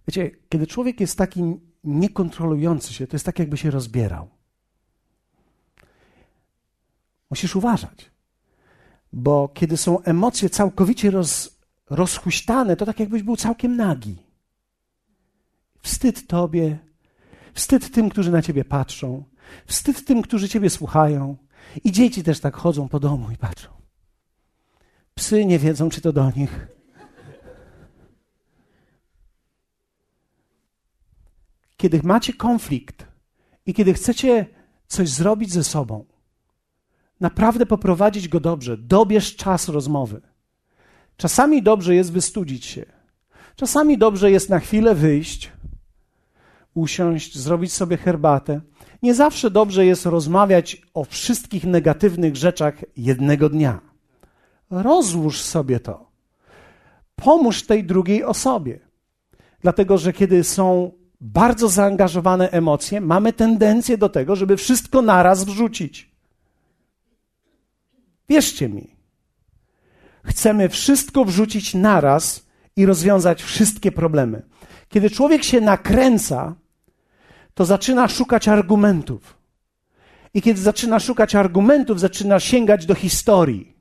wiecie, 0.08 0.32
kiedy 0.50 0.68
człowiek 0.68 1.00
jest 1.00 1.18
taki 1.18 1.60
niekontrolujący 1.84 2.94
się, 2.94 3.08
to 3.08 3.16
jest 3.16 3.26
tak, 3.26 3.40
jakby 3.40 3.58
się 3.58 3.72
rozbierał. 3.72 4.28
Musisz 7.30 7.56
uważać, 7.56 8.12
bo 9.14 9.50
kiedy 9.54 9.78
są 9.78 10.02
emocje 10.02 10.50
całkowicie 10.50 11.12
roz, 11.12 11.60
rozhuśtane, 11.90 12.76
to 12.76 12.86
tak 12.86 13.00
jakbyś 13.00 13.24
był 13.24 13.36
całkiem 13.36 13.76
nagi. 13.76 14.27
Wstyd 15.88 16.28
tobie, 16.28 16.78
wstyd 17.54 17.92
tym, 17.92 18.10
którzy 18.10 18.32
na 18.32 18.42
ciebie 18.42 18.66
patrzą, 18.66 19.24
wstyd 19.66 20.06
tym, 20.06 20.22
którzy 20.22 20.50
ciebie 20.50 20.70
słuchają. 20.70 21.38
I 21.84 21.92
dzieci 21.92 22.24
też 22.24 22.40
tak 22.40 22.56
chodzą 22.56 22.88
po 22.90 23.00
domu 23.00 23.32
i 23.32 23.38
patrzą. 23.38 23.70
Psy 25.16 25.46
nie 25.46 25.60
wiedzą, 25.60 25.90
czy 25.90 26.02
to 26.02 26.14
do 26.14 26.32
nich. 26.32 26.68
kiedy 31.78 32.02
macie 32.04 32.34
konflikt 32.34 33.06
i 33.66 33.74
kiedy 33.74 33.94
chcecie 33.94 34.46
coś 34.88 35.10
zrobić 35.10 35.54
ze 35.54 35.64
sobą, 35.64 36.06
naprawdę 37.20 37.66
poprowadzić 37.66 38.28
go 38.28 38.40
dobrze, 38.40 38.78
dobierz 38.78 39.36
czas 39.36 39.68
rozmowy. 39.68 40.22
Czasami 41.18 41.64
dobrze 41.64 41.96
jest 41.96 42.12
wystudzić 42.12 42.66
się. 42.66 42.86
Czasami 43.56 43.98
dobrze 43.98 44.32
jest 44.32 44.50
na 44.50 44.60
chwilę 44.60 44.96
wyjść, 44.96 45.52
usiąść, 46.78 47.38
zrobić 47.38 47.74
sobie 47.74 47.98
herbatę. 47.98 48.62
Nie 49.04 49.14
zawsze 49.14 49.52
dobrze 49.52 49.86
jest 49.86 50.06
rozmawiać 50.06 50.82
o 50.94 51.04
wszystkich 51.04 51.64
negatywnych 51.64 52.36
rzeczach 52.36 52.76
jednego 52.98 53.50
dnia. 53.50 53.80
Rozłóż 54.70 55.42
sobie 55.42 55.80
to. 55.80 56.12
Pomóż 57.16 57.64
tej 57.64 57.84
drugiej 57.84 58.24
osobie. 58.24 58.80
Dlatego, 59.62 59.98
że 59.98 60.14
kiedy 60.14 60.44
są 60.44 60.92
bardzo 61.22 61.70
zaangażowane 61.70 62.50
emocje, 62.52 63.02
mamy 63.02 63.34
tendencję 63.34 63.98
do 63.98 64.10
tego, 64.10 64.36
żeby 64.36 64.58
wszystko 64.58 65.02
naraz 65.02 65.44
wrzucić. 65.44 66.12
Wierzcie 68.30 68.70
mi. 68.70 68.96
Chcemy 70.26 70.70
wszystko 70.70 71.26
wrzucić 71.26 71.74
naraz 71.74 72.46
i 72.76 72.86
rozwiązać 72.86 73.44
wszystkie 73.44 73.92
problemy. 73.92 74.42
Kiedy 74.90 75.10
człowiek 75.10 75.44
się 75.44 75.62
nakręca, 75.62 76.56
to 77.58 77.66
zaczyna 77.66 78.08
szukać 78.08 78.48
argumentów. 78.48 79.38
I 80.34 80.42
kiedy 80.42 80.62
zaczyna 80.62 81.00
szukać 81.00 81.36
argumentów, 81.36 82.00
zaczyna 82.00 82.40
sięgać 82.40 82.86
do 82.86 82.96
historii. 82.96 83.74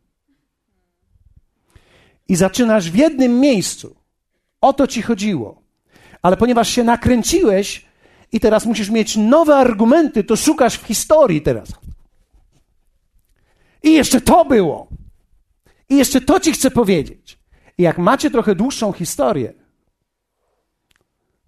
I 2.28 2.36
zaczynasz 2.36 2.90
w 2.90 2.94
jednym 2.94 3.40
miejscu. 3.40 3.96
O 4.60 4.72
to 4.72 4.86
ci 4.86 5.02
chodziło 5.02 5.66
ale 6.26 6.36
ponieważ 6.36 6.68
się 6.68 6.84
nakręciłeś 6.84 7.86
i 8.32 8.40
teraz 8.40 8.66
musisz 8.66 8.90
mieć 8.90 9.16
nowe 9.16 9.56
argumenty, 9.56 10.24
to 10.24 10.36
szukasz 10.36 10.78
w 10.78 10.86
historii 10.86 11.42
teraz. 11.42 11.68
I 13.82 13.92
jeszcze 13.92 14.20
to 14.20 14.44
było. 14.44 14.88
I 15.88 15.96
jeszcze 15.96 16.20
to 16.20 16.40
ci 16.40 16.52
chcę 16.52 16.70
powiedzieć. 16.70 17.38
I 17.78 17.82
jak 17.82 17.98
macie 17.98 18.30
trochę 18.30 18.54
dłuższą 18.54 18.92
historię, 18.92 19.52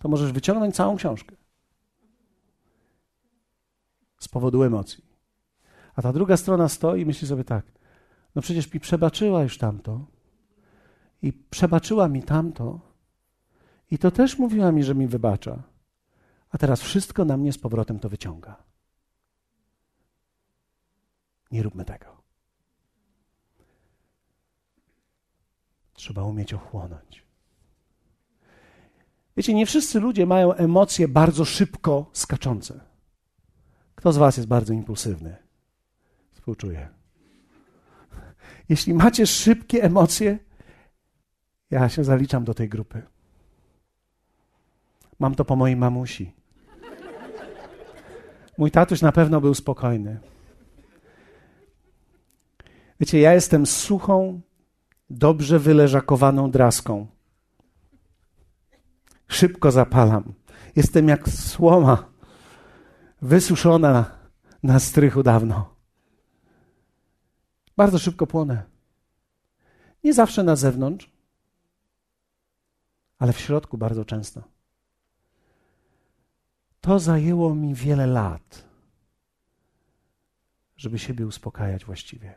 to 0.03 0.09
możesz 0.09 0.33
wyciągnąć 0.33 0.75
całą 0.75 0.97
książkę. 0.97 1.37
Z 4.19 4.29
powodu 4.29 4.63
emocji. 4.63 5.05
A 5.95 6.03
ta 6.03 6.13
druga 6.13 6.37
strona 6.37 6.69
stoi 6.69 7.01
i 7.01 7.07
myśli 7.07 7.29
sobie 7.29 7.45
tak: 7.45 7.67
No 8.35 8.43
przecież 8.43 8.75
mi 8.75 8.81
przebaczyła 8.81 9.43
już 9.43 9.59
tamto. 9.59 10.07
I 11.23 11.33
przebaczyła 11.33 12.09
mi 12.09 12.23
tamto. 12.23 12.81
I 13.91 13.99
to 13.99 14.11
też 14.11 14.39
mówiła 14.39 14.73
mi, 14.73 14.83
że 14.83 14.95
mi 14.95 15.07
wybacza. 15.07 15.63
A 16.51 16.59
teraz 16.59 16.81
wszystko 16.81 17.25
na 17.25 17.37
mnie 17.37 17.53
z 17.53 17.59
powrotem 17.59 17.99
to 17.99 18.09
wyciąga. 18.09 18.63
Nie 21.51 21.63
róbmy 21.63 21.85
tego. 21.85 22.07
Trzeba 25.93 26.23
umieć 26.23 26.55
ochłonąć. 26.55 27.27
Wiecie, 29.37 29.55
nie 29.55 29.67
wszyscy 29.67 30.01
ludzie 30.01 30.27
mają 30.27 30.53
emocje 30.55 31.09
bardzo 31.09 31.45
szybko 31.45 32.11
skaczące. 32.13 32.88
Kto 33.99 34.13
z 34.13 34.17
Was 34.17 34.37
jest 34.37 34.49
bardzo 34.49 34.73
impulsywny? 34.73 35.37
Współczuję. 36.33 36.89
Jeśli 38.69 38.95
macie 38.95 39.27
szybkie 39.27 39.83
emocje, 39.83 40.39
ja 41.71 41.89
się 41.89 42.05
zaliczam 42.05 42.45
do 42.45 42.55
tej 42.55 42.69
grupy. 42.69 43.03
Mam 45.19 45.35
to 45.35 45.45
po 45.45 45.57
mojej 45.57 45.77
mamusi. 45.77 46.33
Mój 48.59 48.71
tatuś 48.71 49.03
na 49.03 49.13
pewno 49.13 49.41
był 49.41 49.55
spokojny. 49.55 50.21
Wiecie, 53.01 53.21
ja 53.21 53.35
jestem 53.35 53.67
suchą, 53.67 54.41
dobrze 55.11 55.59
wyleżakowaną 55.59 56.51
draską. 56.51 57.07
Szybko 59.29 59.71
zapalam. 59.71 60.33
Jestem 60.77 61.09
jak 61.09 61.29
słoma 61.29 62.18
wysuszona 63.23 64.19
na 64.63 64.81
strychu 64.81 65.23
dawno. 65.23 65.75
Bardzo 67.77 67.99
szybko 67.99 68.27
płonę. 68.27 68.63
Nie 70.05 70.15
zawsze 70.15 70.43
na 70.43 70.57
zewnątrz, 70.57 71.11
ale 73.19 73.33
w 73.33 73.41
środku 73.41 73.79
bardzo 73.79 74.05
często. 74.05 74.43
To 76.81 76.99
zajęło 76.99 77.55
mi 77.55 77.75
wiele 77.75 78.07
lat, 78.07 78.65
żeby 80.77 80.99
siebie 80.99 81.27
uspokajać 81.27 81.85
właściwie. 81.85 82.35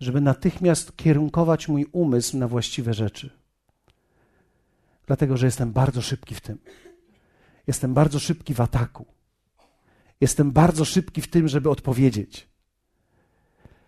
Żeby 0.00 0.20
natychmiast 0.20 0.96
kierunkować 0.96 1.68
mój 1.68 1.86
umysł 1.92 2.36
na 2.36 2.48
właściwe 2.48 2.94
rzeczy. 2.94 3.30
Dlatego, 5.06 5.36
że 5.36 5.46
jestem 5.46 5.72
bardzo 5.72 6.02
szybki 6.02 6.34
w 6.34 6.40
tym. 6.40 6.58
Jestem 7.66 7.94
bardzo 7.94 8.18
szybki 8.18 8.54
w 8.54 8.60
ataku. 8.60 9.17
Jestem 10.20 10.52
bardzo 10.52 10.84
szybki 10.84 11.22
w 11.22 11.30
tym, 11.30 11.48
żeby 11.48 11.70
odpowiedzieć. 11.70 12.48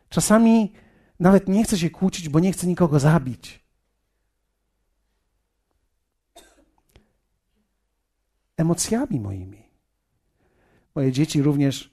Czasami 0.09 0.73
nawet 1.21 1.49
nie 1.49 1.65
chcę 1.65 1.79
się 1.79 1.91
kłócić, 1.91 2.29
bo 2.29 2.41
nie 2.41 2.53
chcę 2.53 2.67
nikogo 2.67 3.01
zabić. 3.01 3.65
Emocjami 8.57 9.21
moimi. 9.21 9.63
Moje 10.95 11.13
dzieci 11.13 11.43
również 11.43 11.91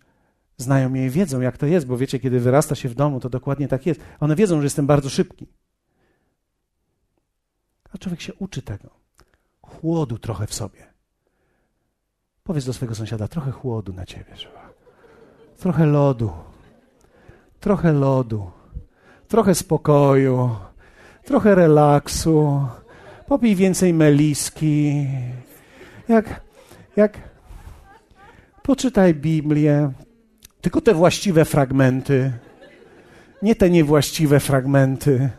znają 0.57 0.89
mnie 0.89 1.05
i 1.05 1.09
wiedzą, 1.09 1.41
jak 1.41 1.57
to 1.57 1.65
jest, 1.65 1.87
bo 1.87 1.97
wiecie, 1.97 2.19
kiedy 2.19 2.39
wyrasta 2.39 2.75
się 2.75 2.89
w 2.89 2.95
domu, 2.95 3.19
to 3.19 3.29
dokładnie 3.29 3.67
tak 3.67 3.85
jest. 3.85 4.01
One 4.19 4.35
wiedzą, 4.35 4.57
że 4.57 4.63
jestem 4.63 4.87
bardzo 4.87 5.09
szybki. 5.09 5.47
A 7.93 7.97
człowiek 7.97 8.21
się 8.21 8.33
uczy 8.33 8.61
tego. 8.61 8.89
Chłodu 9.61 10.17
trochę 10.17 10.47
w 10.47 10.53
sobie. 10.53 10.86
Powiedz 12.47 12.65
do 12.65 12.73
swojego 12.73 12.95
sąsiada, 12.95 13.27
trochę 13.27 13.51
chłodu 13.51 13.93
na 13.93 14.05
ciebie 14.05 14.33
trzeba. 14.35 14.69
Trochę 15.59 15.85
lodu. 15.85 16.31
Trochę 17.59 17.93
lodu. 17.93 18.51
Trochę 19.27 19.55
spokoju. 19.55 20.55
Trochę 21.25 21.55
relaksu. 21.55 22.67
Popij 23.27 23.55
więcej 23.55 23.93
meliski. 23.93 25.07
Jak, 26.07 26.41
jak, 26.95 27.17
poczytaj 28.63 29.13
Biblię. 29.13 29.91
Tylko 30.61 30.81
te 30.81 30.93
właściwe 30.93 31.45
fragmenty. 31.45 32.33
Nie 33.41 33.55
te 33.55 33.69
niewłaściwe 33.69 34.39
fragmenty. 34.39 35.29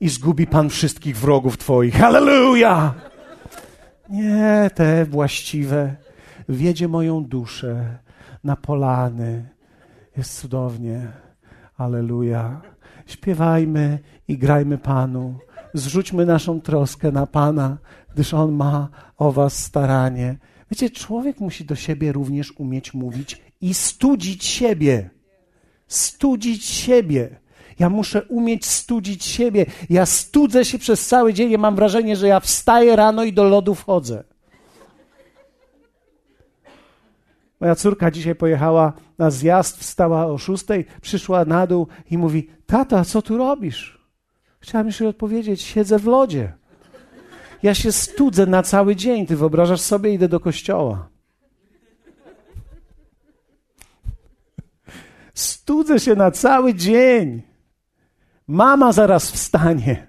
I 0.00 0.08
zgubi 0.08 0.46
Pan 0.46 0.70
wszystkich 0.70 1.16
wrogów 1.16 1.58
Twoich. 1.58 1.94
Hallelujah! 1.94 2.94
Nie, 4.08 4.70
te 4.74 5.04
właściwe 5.04 6.03
wiedzie 6.48 6.88
moją 6.88 7.24
duszę 7.24 7.98
na 8.44 8.56
polany. 8.56 9.48
Jest 10.16 10.40
cudownie. 10.40 11.12
Aleluja. 11.76 12.60
Śpiewajmy 13.06 13.98
i 14.28 14.38
grajmy 14.38 14.78
Panu. 14.78 15.38
Zrzućmy 15.74 16.26
naszą 16.26 16.60
troskę 16.60 17.12
na 17.12 17.26
Pana, 17.26 17.78
gdyż 18.14 18.34
On 18.34 18.52
ma 18.52 18.88
o 19.16 19.32
Was 19.32 19.64
staranie. 19.64 20.38
Wiecie, 20.70 20.90
człowiek 20.90 21.40
musi 21.40 21.64
do 21.64 21.74
siebie 21.74 22.12
również 22.12 22.52
umieć 22.58 22.94
mówić 22.94 23.42
i 23.60 23.74
studzić 23.74 24.44
siebie. 24.44 25.10
Studzić 25.88 26.64
siebie. 26.64 27.40
Ja 27.78 27.90
muszę 27.90 28.22
umieć 28.22 28.66
studzić 28.66 29.24
siebie. 29.24 29.66
Ja 29.90 30.06
studzę 30.06 30.64
się 30.64 30.78
przez 30.78 31.06
cały 31.06 31.34
dzień. 31.34 31.50
Ja 31.50 31.58
mam 31.58 31.76
wrażenie, 31.76 32.16
że 32.16 32.28
ja 32.28 32.40
wstaję 32.40 32.96
rano 32.96 33.24
i 33.24 33.32
do 33.32 33.44
lodu 33.44 33.74
wchodzę. 33.74 34.24
Moja 37.64 37.74
córka 37.74 38.10
dzisiaj 38.10 38.34
pojechała 38.34 38.92
na 39.18 39.30
zjazd, 39.30 39.78
wstała 39.78 40.26
o 40.26 40.38
szóstej, 40.38 40.86
przyszła 41.00 41.44
na 41.44 41.66
dół 41.66 41.86
i 42.10 42.18
mówi: 42.18 42.50
Tata, 42.66 43.04
co 43.04 43.22
tu 43.22 43.38
robisz? 43.38 43.98
Chciałem 44.60 44.86
jeszcze 44.86 45.08
odpowiedzieć: 45.08 45.62
Siedzę 45.62 45.98
w 45.98 46.06
lodzie. 46.06 46.52
Ja 47.62 47.74
się 47.74 47.92
studzę 47.92 48.46
na 48.46 48.62
cały 48.62 48.96
dzień. 48.96 49.26
Ty 49.26 49.36
wyobrażasz 49.36 49.80
sobie, 49.80 50.14
idę 50.14 50.28
do 50.28 50.40
kościoła. 50.40 51.08
Studzę 55.34 56.00
się 56.00 56.14
na 56.14 56.30
cały 56.30 56.74
dzień. 56.74 57.42
Mama 58.46 58.92
zaraz 58.92 59.30
wstanie. 59.30 60.06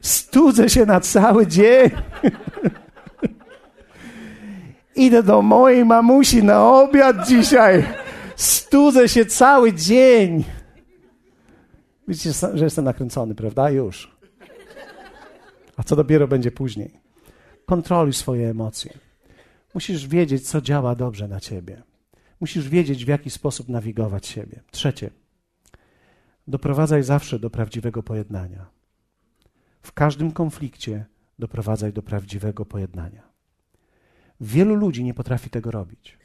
Studzę 0.00 0.70
się 0.70 0.86
na 0.86 1.00
cały 1.00 1.46
dzień. 1.46 1.90
Idę 4.96 5.22
do 5.22 5.42
mojej 5.42 5.84
mamusi 5.84 6.42
na 6.42 6.82
obiad 6.82 7.28
dzisiaj. 7.28 7.84
Studzę 8.36 9.08
się 9.08 9.26
cały 9.26 9.72
dzień. 9.72 10.44
Widzicie, 12.08 12.32
że 12.54 12.64
jestem 12.64 12.84
nakręcony, 12.84 13.34
prawda? 13.34 13.70
Już. 13.70 14.16
A 15.76 15.82
co 15.82 15.96
dopiero 15.96 16.28
będzie 16.28 16.50
później? 16.50 17.00
Kontroluj 17.66 18.12
swoje 18.12 18.50
emocje. 18.50 18.92
Musisz 19.74 20.06
wiedzieć, 20.06 20.48
co 20.48 20.60
działa 20.60 20.94
dobrze 20.94 21.28
na 21.28 21.40
ciebie. 21.40 21.82
Musisz 22.40 22.68
wiedzieć, 22.68 23.04
w 23.04 23.08
jaki 23.08 23.30
sposób 23.30 23.68
nawigować 23.68 24.26
siebie. 24.26 24.60
Trzecie. 24.70 25.10
Doprowadzaj 26.48 27.02
zawsze 27.02 27.38
do 27.38 27.50
prawdziwego 27.50 28.02
pojednania. 28.02 28.66
W 29.82 29.92
każdym 29.92 30.32
konflikcie 30.32 31.06
doprowadzaj 31.38 31.92
do 31.92 32.02
prawdziwego 32.02 32.64
pojednania. 32.64 33.31
Wielu 34.42 34.74
ludzi 34.74 35.04
nie 35.04 35.14
potrafi 35.14 35.50
tego 35.50 35.70
robić. 35.70 36.18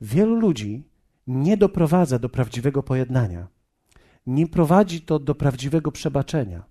Wielu 0.00 0.34
ludzi 0.34 0.84
nie 1.26 1.56
doprowadza 1.56 2.18
do 2.18 2.28
prawdziwego 2.28 2.82
pojednania. 2.82 3.48
Nie 4.26 4.46
prowadzi 4.46 5.00
to 5.00 5.18
do 5.18 5.34
prawdziwego 5.34 5.92
przebaczenia. 5.92 6.64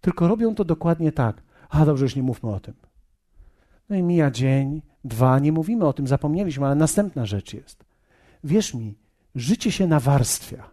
Tylko 0.00 0.28
robią 0.28 0.54
to 0.54 0.64
dokładnie 0.64 1.12
tak. 1.12 1.42
A 1.68 1.84
dobrze, 1.84 2.04
już 2.04 2.16
nie 2.16 2.22
mówmy 2.22 2.50
o 2.50 2.60
tym. 2.60 2.74
No 3.88 3.96
i 3.96 4.02
mija 4.02 4.30
dzień, 4.30 4.82
dwa, 5.04 5.38
nie 5.38 5.52
mówimy 5.52 5.86
o 5.86 5.92
tym, 5.92 6.06
zapomnieliśmy, 6.06 6.66
ale 6.66 6.74
następna 6.74 7.26
rzecz 7.26 7.54
jest. 7.54 7.84
Wierz 8.44 8.74
mi, 8.74 8.94
życie 9.34 9.72
się 9.72 9.86
nawarstwia. 9.86 10.70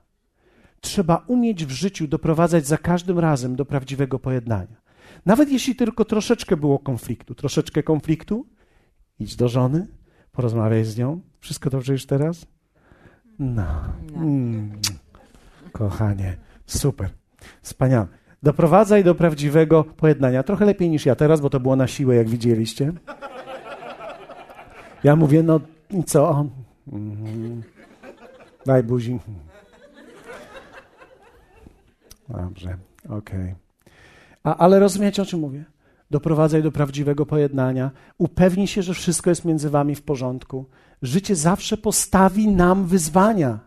Trzeba 0.82 1.23
umieć 1.27 1.65
w 1.65 1.71
życiu 1.71 2.08
doprowadzać 2.08 2.67
za 2.67 2.77
każdym 2.77 3.19
razem 3.19 3.56
do 3.56 3.65
prawdziwego 3.65 4.19
pojednania. 4.19 4.84
Nawet 5.25 5.51
jeśli 5.51 5.75
tylko 5.75 6.06
troszeczkę 6.06 6.58
było 6.58 6.79
konfliktu, 6.79 7.36
troszeczkę 7.36 7.84
konfliktu, 7.84 8.45
Idź 9.23 9.36
do 9.36 9.49
żony, 9.49 9.88
porozmawiaj 10.31 10.86
z 10.86 10.97
nią. 10.97 11.21
Wszystko 11.39 11.69
dobrze 11.69 11.93
już 11.93 12.05
teraz? 12.05 12.45
No. 13.39 13.65
Mm. 14.15 14.71
Kochanie, 15.71 16.38
super. 16.65 17.09
Wspaniale. 17.62 18.07
Doprowadzaj 18.43 19.03
do 19.03 19.15
prawdziwego 19.15 19.83
pojednania. 19.83 20.43
Trochę 20.43 20.65
lepiej 20.65 20.89
niż 20.89 21.05
ja 21.05 21.15
teraz, 21.15 21.41
bo 21.41 21.49
to 21.49 21.59
było 21.59 21.75
na 21.75 21.88
siłę, 21.88 22.15
jak 22.15 22.29
widzieliście. 22.29 22.93
Ja 25.03 25.15
mówię, 25.15 25.43
no 25.43 25.59
i 25.89 26.03
co? 26.03 26.45
Mm. 26.91 27.63
Daj 28.65 28.83
buzi. 28.83 29.19
Dobrze, 32.29 32.77
okej. 33.09 33.55
Okay. 34.43 34.55
Ale 34.57 34.79
rozumiecie, 34.79 35.21
o 35.21 35.25
czym 35.25 35.39
mówię? 35.39 35.65
Doprowadzaj 36.13 36.63
do 36.63 36.71
prawdziwego 36.71 37.26
pojednania, 37.26 37.91
upewnij 38.18 38.68
się, 38.68 38.82
że 38.82 38.93
wszystko 38.93 39.30
jest 39.30 39.45
między 39.45 39.70
wami 39.70 39.95
w 39.95 40.01
porządku. 40.01 40.66
Życie 41.01 41.36
zawsze 41.36 41.78
postawi 41.78 42.47
nam 42.47 42.86
wyzwania 42.88 43.59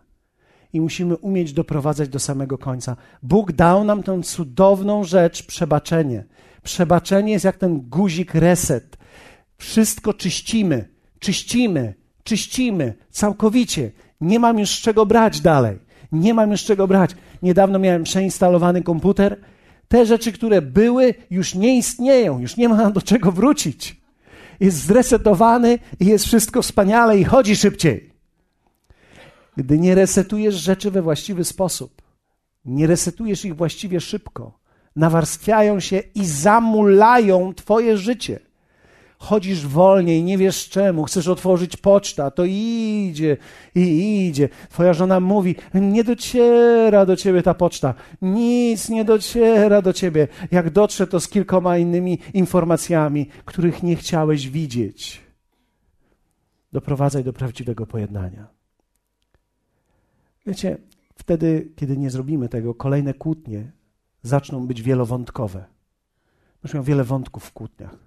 i 0.73 0.81
musimy 0.81 1.15
umieć 1.17 1.53
doprowadzać 1.53 2.09
do 2.09 2.19
samego 2.19 2.57
końca. 2.57 2.95
Bóg 3.23 3.51
dał 3.51 3.83
nam 3.83 4.03
tę 4.03 4.23
cudowną 4.23 5.03
rzecz 5.03 5.45
przebaczenie. 5.45 6.23
Przebaczenie 6.63 7.31
jest 7.31 7.45
jak 7.45 7.57
ten 7.57 7.81
guzik 7.89 8.33
reset. 8.33 8.97
Wszystko 9.57 10.13
czyścimy, 10.13 10.89
czyścimy, 11.19 11.93
czyścimy 12.23 12.93
całkowicie. 13.09 13.91
Nie 14.21 14.39
mam 14.39 14.59
już 14.59 14.69
z 14.69 14.81
czego 14.81 15.05
brać 15.05 15.41
dalej. 15.41 15.79
Nie 16.11 16.33
mam 16.33 16.51
już 16.51 16.63
czego 16.63 16.87
brać. 16.87 17.11
Niedawno 17.41 17.79
miałem 17.79 18.03
przeinstalowany 18.03 18.83
komputer 18.83 19.37
te 19.87 20.05
rzeczy, 20.05 20.31
które 20.31 20.61
były, 20.61 21.13
już 21.29 21.55
nie 21.55 21.77
istnieją, 21.77 22.39
już 22.39 22.57
nie 22.57 22.69
ma 22.69 22.91
do 22.91 23.01
czego 23.01 23.31
wrócić. 23.31 24.01
Jest 24.59 24.77
zresetowany 24.77 25.79
i 25.99 26.05
jest 26.05 26.25
wszystko 26.25 26.61
wspaniale 26.61 27.19
i 27.19 27.23
chodzi 27.23 27.55
szybciej. 27.55 28.13
Gdy 29.57 29.79
nie 29.79 29.95
resetujesz 29.95 30.55
rzeczy 30.55 30.91
we 30.91 31.01
właściwy 31.01 31.43
sposób, 31.43 32.01
nie 32.65 32.87
resetujesz 32.87 33.45
ich 33.45 33.55
właściwie 33.55 34.01
szybko, 34.01 34.59
nawarstwiają 34.95 35.79
się 35.79 36.03
i 36.15 36.25
zamulają 36.25 37.53
Twoje 37.53 37.97
życie. 37.97 38.39
Chodzisz 39.19 39.67
wolniej, 39.67 40.23
nie 40.23 40.37
wiesz 40.37 40.69
czemu, 40.69 41.03
chcesz 41.03 41.27
otworzyć 41.27 41.77
poczta, 41.77 42.31
to 42.31 42.43
idzie 42.45 43.37
i 43.75 44.27
idzie. 44.27 44.49
Twoja 44.69 44.93
żona 44.93 45.19
mówi, 45.19 45.55
nie 45.73 46.03
dociera 46.03 47.05
do 47.05 47.15
ciebie 47.15 47.43
ta 47.43 47.53
poczta, 47.53 47.93
nic 48.21 48.89
nie 48.89 49.05
dociera 49.05 49.81
do 49.81 49.93
ciebie. 49.93 50.27
Jak 50.51 50.69
dotrze, 50.69 51.07
to 51.07 51.19
z 51.19 51.27
kilkoma 51.27 51.77
innymi 51.77 52.19
informacjami, 52.33 53.29
których 53.45 53.83
nie 53.83 53.95
chciałeś 53.95 54.49
widzieć. 54.49 55.21
Doprowadzaj 56.71 57.23
do 57.23 57.33
prawdziwego 57.33 57.85
pojednania. 57.85 58.47
Wiecie, 60.45 60.77
wtedy, 61.15 61.71
kiedy 61.75 61.97
nie 61.97 62.09
zrobimy 62.09 62.49
tego, 62.49 62.75
kolejne 62.75 63.13
kłótnie 63.13 63.71
zaczną 64.21 64.67
być 64.67 64.81
wielowątkowe. 64.81 65.65
Będziesz 66.61 66.73
miał 66.73 66.83
wiele 66.83 67.03
wątków 67.03 67.43
w 67.43 67.53
kłótniach. 67.53 68.06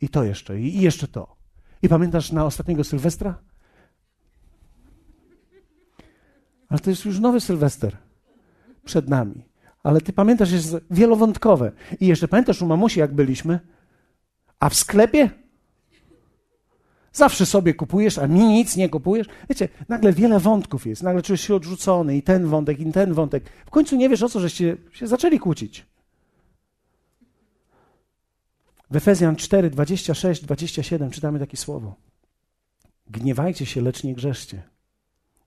I 0.00 0.08
to 0.08 0.24
jeszcze, 0.24 0.60
i 0.60 0.80
jeszcze 0.80 1.08
to. 1.08 1.36
I 1.82 1.88
pamiętasz 1.88 2.32
na 2.32 2.44
ostatniego 2.44 2.84
Sylwestra? 2.84 3.38
Ale 6.68 6.80
to 6.80 6.90
jest 6.90 7.04
już 7.04 7.20
nowy 7.20 7.40
Sylwester 7.40 7.96
przed 8.84 9.08
nami. 9.08 9.44
Ale 9.82 10.00
ty 10.00 10.12
pamiętasz, 10.12 10.52
jest 10.52 10.76
wielowątkowe. 10.90 11.72
I 12.00 12.06
jeszcze 12.06 12.28
pamiętasz 12.28 12.62
u 12.62 12.66
mamusi, 12.66 13.00
jak 13.00 13.14
byliśmy? 13.14 13.60
A 14.60 14.68
w 14.68 14.74
sklepie? 14.74 15.30
Zawsze 17.12 17.46
sobie 17.46 17.74
kupujesz, 17.74 18.18
a 18.18 18.26
mi 18.26 18.44
nic 18.44 18.76
nie 18.76 18.88
kupujesz. 18.88 19.26
Wiecie, 19.48 19.68
nagle 19.88 20.12
wiele 20.12 20.40
wątków 20.40 20.86
jest. 20.86 21.02
Nagle 21.02 21.22
czujesz 21.22 21.40
się 21.40 21.54
odrzucony 21.54 22.16
i 22.16 22.22
ten 22.22 22.46
wątek, 22.46 22.80
i 22.80 22.92
ten 22.92 23.14
wątek. 23.14 23.44
W 23.66 23.70
końcu 23.70 23.96
nie 23.96 24.08
wiesz 24.08 24.22
o 24.22 24.28
co, 24.28 24.40
żeście 24.40 24.76
się 24.92 25.06
zaczęli 25.06 25.38
kłócić. 25.38 25.86
W 28.90 28.96
Efezjan 28.96 29.36
4, 29.36 29.70
26, 29.70 30.42
27 30.42 31.10
czytamy 31.10 31.38
takie 31.38 31.56
słowo. 31.56 31.94
Gniewajcie 33.06 33.66
się, 33.66 33.80
lecz 33.80 34.04
nie 34.04 34.14
grzeszcie. 34.14 34.62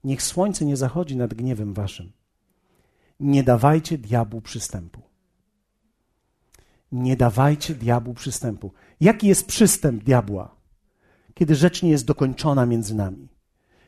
Niech 0.04 0.22
słońce 0.22 0.66
nie 0.66 0.78
zachodzi 0.78 1.18
nad 1.18 1.34
gniewem 1.34 1.74
waszym. 1.74 2.12
Nie 3.20 3.44
dawajcie 3.44 3.98
diabłu 3.98 4.42
przystępu. 4.42 5.02
Nie 6.92 7.18
dawajcie 7.18 7.76
diabłu 7.76 8.14
przystępu. 8.14 8.72
Jaki 9.00 9.28
jest 9.28 9.48
przystęp 9.48 10.04
diabła? 10.04 10.56
Kiedy 11.34 11.56
rzecz 11.56 11.84
nie 11.84 11.90
jest 11.90 12.06
dokończona 12.06 12.66
między 12.66 12.96
nami. 12.96 13.30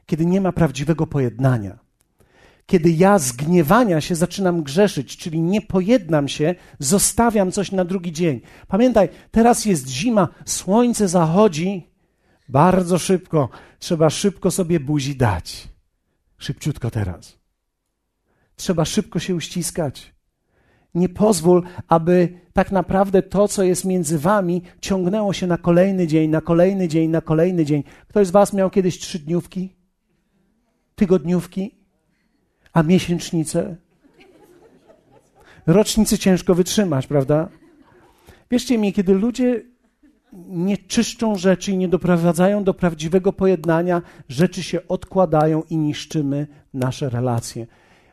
Kiedy 0.06 0.26
nie 0.26 0.42
ma 0.42 0.52
prawdziwego 0.52 1.08
pojednania 1.08 1.85
kiedy 2.66 2.92
ja 2.92 3.20
z 3.20 3.32
gniewania 3.32 4.02
się 4.02 4.16
zaczynam 4.16 4.64
grzeszyć, 4.64 5.18
czyli 5.18 5.42
nie 5.42 5.62
pojednam 5.62 6.28
się, 6.28 6.56
zostawiam 6.80 7.52
coś 7.52 7.72
na 7.72 7.86
drugi 7.86 8.12
dzień. 8.12 8.42
Pamiętaj, 8.68 9.10
teraz 9.32 9.66
jest 9.66 9.88
zima, 9.88 10.28
słońce 10.46 11.08
zachodzi 11.08 11.96
bardzo 12.50 12.98
szybko. 12.98 13.50
Trzeba 13.80 14.10
szybko 14.10 14.52
sobie 14.52 14.80
buzi 14.80 15.16
dać. 15.16 15.68
Szybciutko 16.38 16.92
teraz. 16.92 17.38
Trzeba 18.56 18.86
szybko 18.86 19.20
się 19.20 19.36
uściskać. 19.36 20.16
Nie 20.96 21.10
pozwól, 21.10 21.64
aby 21.88 22.40
tak 22.54 22.72
naprawdę 22.72 23.22
to, 23.22 23.48
co 23.48 23.64
jest 23.64 23.86
między 23.86 24.20
wami, 24.20 24.62
ciągnęło 24.82 25.34
się 25.34 25.48
na 25.48 25.58
kolejny 25.58 26.08
dzień, 26.08 26.30
na 26.30 26.42
kolejny 26.42 26.88
dzień, 26.88 27.10
na 27.10 27.22
kolejny 27.22 27.66
dzień. 27.66 27.84
Ktoś 28.08 28.28
z 28.28 28.32
was 28.32 28.54
miał 28.54 28.70
kiedyś 28.70 29.00
trzydniówki? 29.00 29.76
Tygodniówki? 30.96 31.85
A 32.76 32.84
miesięcznice? 32.84 33.76
Rocznicy 35.68 36.18
ciężko 36.18 36.56
wytrzymać, 36.56 37.08
prawda? 37.08 37.50
Wierzcie 38.52 38.78
mi, 38.78 38.94
kiedy 38.94 39.14
ludzie 39.14 39.62
nie 40.48 40.78
czyszczą 40.78 41.36
rzeczy 41.36 41.72
i 41.72 41.78
nie 41.78 41.88
doprowadzają 41.88 42.64
do 42.64 42.74
prawdziwego 42.74 43.34
pojednania, 43.34 44.02
rzeczy 44.30 44.64
się 44.64 44.88
odkładają 44.88 45.64
i 45.70 45.78
niszczymy 45.78 46.48
nasze 46.74 47.10
relacje. 47.10 47.68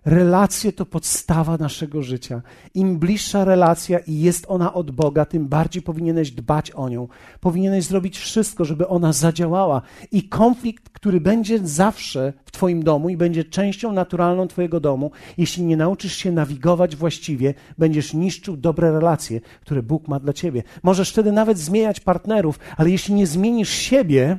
Relacje 0.04 0.72
to 0.72 0.86
podstawa 0.86 1.56
naszego 1.56 2.02
życia. 2.02 2.42
Im 2.74 2.98
bliższa 2.98 3.44
relacja 3.44 3.98
i 3.98 4.20
jest 4.20 4.44
ona 4.48 4.74
od 4.74 4.90
Boga, 4.90 5.24
tym 5.24 5.48
bardziej 5.48 5.82
powinieneś 5.82 6.30
dbać 6.30 6.70
o 6.70 6.88
nią. 6.88 7.08
Powinieneś 7.40 7.84
zrobić 7.84 8.18
wszystko, 8.18 8.64
żeby 8.64 8.88
ona 8.88 9.12
zadziałała. 9.12 9.82
I 10.12 10.28
konflikt, 10.28 10.88
który 10.88 11.20
będzie 11.20 11.58
zawsze 11.58 12.32
w 12.44 12.50
Twoim 12.50 12.82
domu 12.82 13.08
i 13.08 13.16
będzie 13.16 13.44
częścią 13.44 13.92
naturalną 13.92 14.48
Twojego 14.48 14.80
domu, 14.80 15.10
jeśli 15.38 15.64
nie 15.64 15.76
nauczysz 15.76 16.16
się 16.16 16.32
nawigować 16.32 16.96
właściwie, 16.96 17.54
będziesz 17.78 18.14
niszczył 18.14 18.56
dobre 18.56 18.92
relacje, 18.92 19.40
które 19.60 19.82
Bóg 19.82 20.08
ma 20.08 20.20
dla 20.20 20.32
Ciebie. 20.32 20.62
Możesz 20.82 21.10
wtedy 21.10 21.32
nawet 21.32 21.58
zmieniać 21.58 22.00
partnerów, 22.00 22.58
ale 22.76 22.90
jeśli 22.90 23.14
nie 23.14 23.26
zmienisz 23.26 23.70
siebie, 23.70 24.38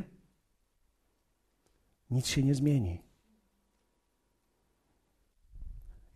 nic 2.11 2.28
się 2.28 2.43
nie 2.43 2.55
zmieni. 2.55 3.03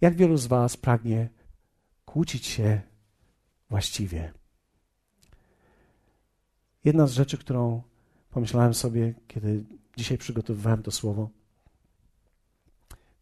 Jak 0.02 0.16
wielu 0.16 0.38
z 0.38 0.48
Was 0.48 0.78
pragnie 0.78 1.30
kłócić 2.06 2.46
się 2.46 2.82
właściwie? 3.70 4.34
Jedna 6.84 7.08
z 7.08 7.12
rzeczy, 7.12 7.38
którą 7.38 7.82
pomyślałem 8.30 8.74
sobie, 8.74 9.14
kiedy 9.28 9.64
dzisiaj 9.98 10.18
przygotowywałem 10.18 10.84
to 10.84 10.92
słowo, 10.92 11.30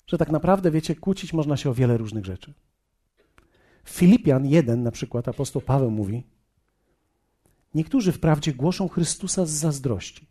że 0.07 0.17
tak 0.17 0.31
naprawdę, 0.31 0.71
wiecie, 0.71 0.95
kłócić 0.95 1.33
można 1.33 1.57
się 1.57 1.69
o 1.69 1.73
wiele 1.73 1.97
różnych 1.97 2.25
rzeczy. 2.25 2.53
Filipian 3.85 4.45
1 4.45 4.83
na 4.83 4.91
przykład 4.91 5.27
apostoł 5.27 5.61
Paweł 5.61 5.91
mówi: 5.91 6.23
Niektórzy 7.73 8.11
wprawdzie 8.11 8.53
głoszą 8.53 8.87
Chrystusa 8.87 9.45
z 9.45 9.49
zazdrości 9.49 10.27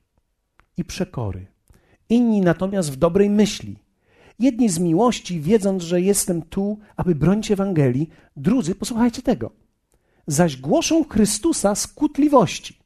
i 0.76 0.84
przekory, 0.84 1.46
inni 2.08 2.40
natomiast 2.40 2.92
w 2.92 2.96
dobrej 2.96 3.30
myśli 3.30 3.83
Jedni 4.38 4.68
z 4.68 4.78
miłości, 4.78 5.40
wiedząc, 5.40 5.82
że 5.82 6.00
jestem 6.00 6.42
tu, 6.42 6.78
aby 6.96 7.14
bronić 7.14 7.50
Ewangelii, 7.50 8.08
drudzy, 8.36 8.74
posłuchajcie 8.74 9.22
tego, 9.22 9.50
zaś 10.26 10.56
głoszą 10.56 11.04
Chrystusa 11.04 11.74
z 11.74 11.86
kłótliwości. 11.86 12.78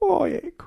Ojejku. 0.00 0.66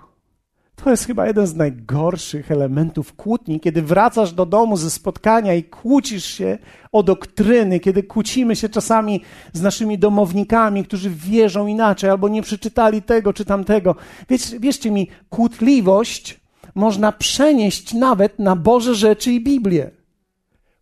To 0.84 0.90
jest 0.90 1.06
chyba 1.06 1.28
jeden 1.28 1.48
z 1.48 1.56
najgorszych 1.56 2.52
elementów 2.52 3.14
kłótni, 3.14 3.60
kiedy 3.60 3.82
wracasz 3.82 4.34
do 4.34 4.46
domu 4.46 4.78
ze 4.78 4.90
spotkania 4.90 5.54
i 5.54 5.64
kłócisz 5.64 6.26
się 6.26 6.58
o 6.92 7.04
doktryny, 7.04 7.80
kiedy 7.80 8.04
kłócimy 8.04 8.56
się 8.56 8.70
czasami 8.70 9.22
z 9.54 9.62
naszymi 9.62 10.00
domownikami, 10.00 10.84
którzy 10.84 11.10
wierzą 11.10 11.68
inaczej 11.68 12.10
albo 12.10 12.30
nie 12.30 12.42
przeczytali 12.42 13.02
tego 13.02 13.34
czy 13.34 13.46
tamtego. 13.46 13.96
Wiesz, 14.30 14.56
wierzcie 14.60 14.92
mi, 14.92 15.08
kłótliwość 15.30 16.39
można 16.80 17.12
przenieść 17.12 17.94
nawet 17.94 18.40
na 18.40 18.56
Boże 18.56 18.96
rzeczy 18.96 19.32
i 19.32 19.44
Biblię. 19.44 19.92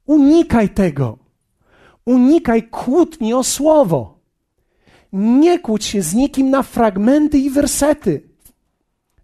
Unikaj 0.05 0.69
tego. 0.69 1.17
Unikaj 2.05 2.69
kłótni 2.69 3.33
o 3.33 3.43
słowo. 3.43 4.19
Nie 5.13 5.59
kłóć 5.59 5.85
się 5.85 6.01
z 6.01 6.13
nikim 6.13 6.49
na 6.49 6.63
fragmenty 6.63 7.37
i 7.37 7.49
wersety. 7.49 8.29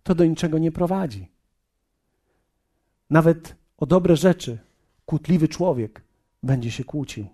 To 0.03 0.15
do 0.15 0.25
niczego 0.25 0.57
nie 0.57 0.71
prowadzi. 0.71 1.27
Nawet 3.09 3.55
o 3.77 3.85
dobre 3.85 4.15
rzeczy 4.15 4.57
kłótliwy 5.05 5.47
człowiek 5.47 6.01
będzie 6.43 6.71
się 6.71 6.83
kłócił. 6.83 7.25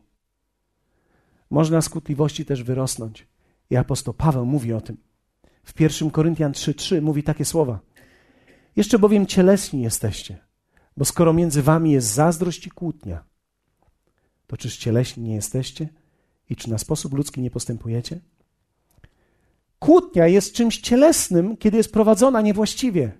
Można 1.49 1.81
z 1.81 1.89
kłótliwości 1.89 2.45
też 2.45 2.63
wyrosnąć. 2.63 3.27
I 3.69 3.75
apostoł 3.77 4.13
Paweł 4.13 4.45
mówi 4.45 4.73
o 4.73 4.81
tym. 4.81 4.97
W 5.63 5.81
1 5.81 6.11
Koryntian 6.11 6.51
3:3 6.51 7.01
mówi 7.01 7.23
takie 7.23 7.45
słowa. 7.45 7.79
Jeszcze 8.79 8.99
bowiem 8.99 9.25
cielesni 9.25 9.81
jesteście, 9.81 10.37
bo 10.97 11.05
skoro 11.05 11.33
między 11.33 11.61
wami 11.61 11.91
jest 11.91 12.07
zazdrość 12.07 12.67
i 12.67 12.71
kłótnia, 12.71 13.23
to 14.47 14.57
czyż 14.57 14.77
cieleśni 14.77 15.23
nie 15.23 15.35
jesteście 15.35 15.89
i 16.49 16.55
czy 16.55 16.69
na 16.69 16.77
sposób 16.77 17.13
ludzki 17.13 17.41
nie 17.41 17.51
postępujecie? 17.51 18.19
Kłótnia 19.79 20.27
jest 20.27 20.53
czymś 20.53 20.77
cielesnym, 20.77 21.57
kiedy 21.57 21.77
jest 21.77 21.93
prowadzona 21.93 22.41
niewłaściwie, 22.41 23.11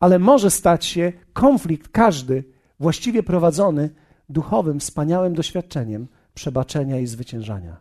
ale 0.00 0.18
może 0.18 0.50
stać 0.50 0.84
się 0.84 1.12
konflikt 1.32 1.88
każdy 1.88 2.44
właściwie 2.80 3.22
prowadzony 3.22 3.90
duchowym, 4.28 4.80
wspaniałym 4.80 5.34
doświadczeniem 5.34 6.08
przebaczenia 6.34 6.98
i 6.98 7.06
zwyciężania. 7.06 7.76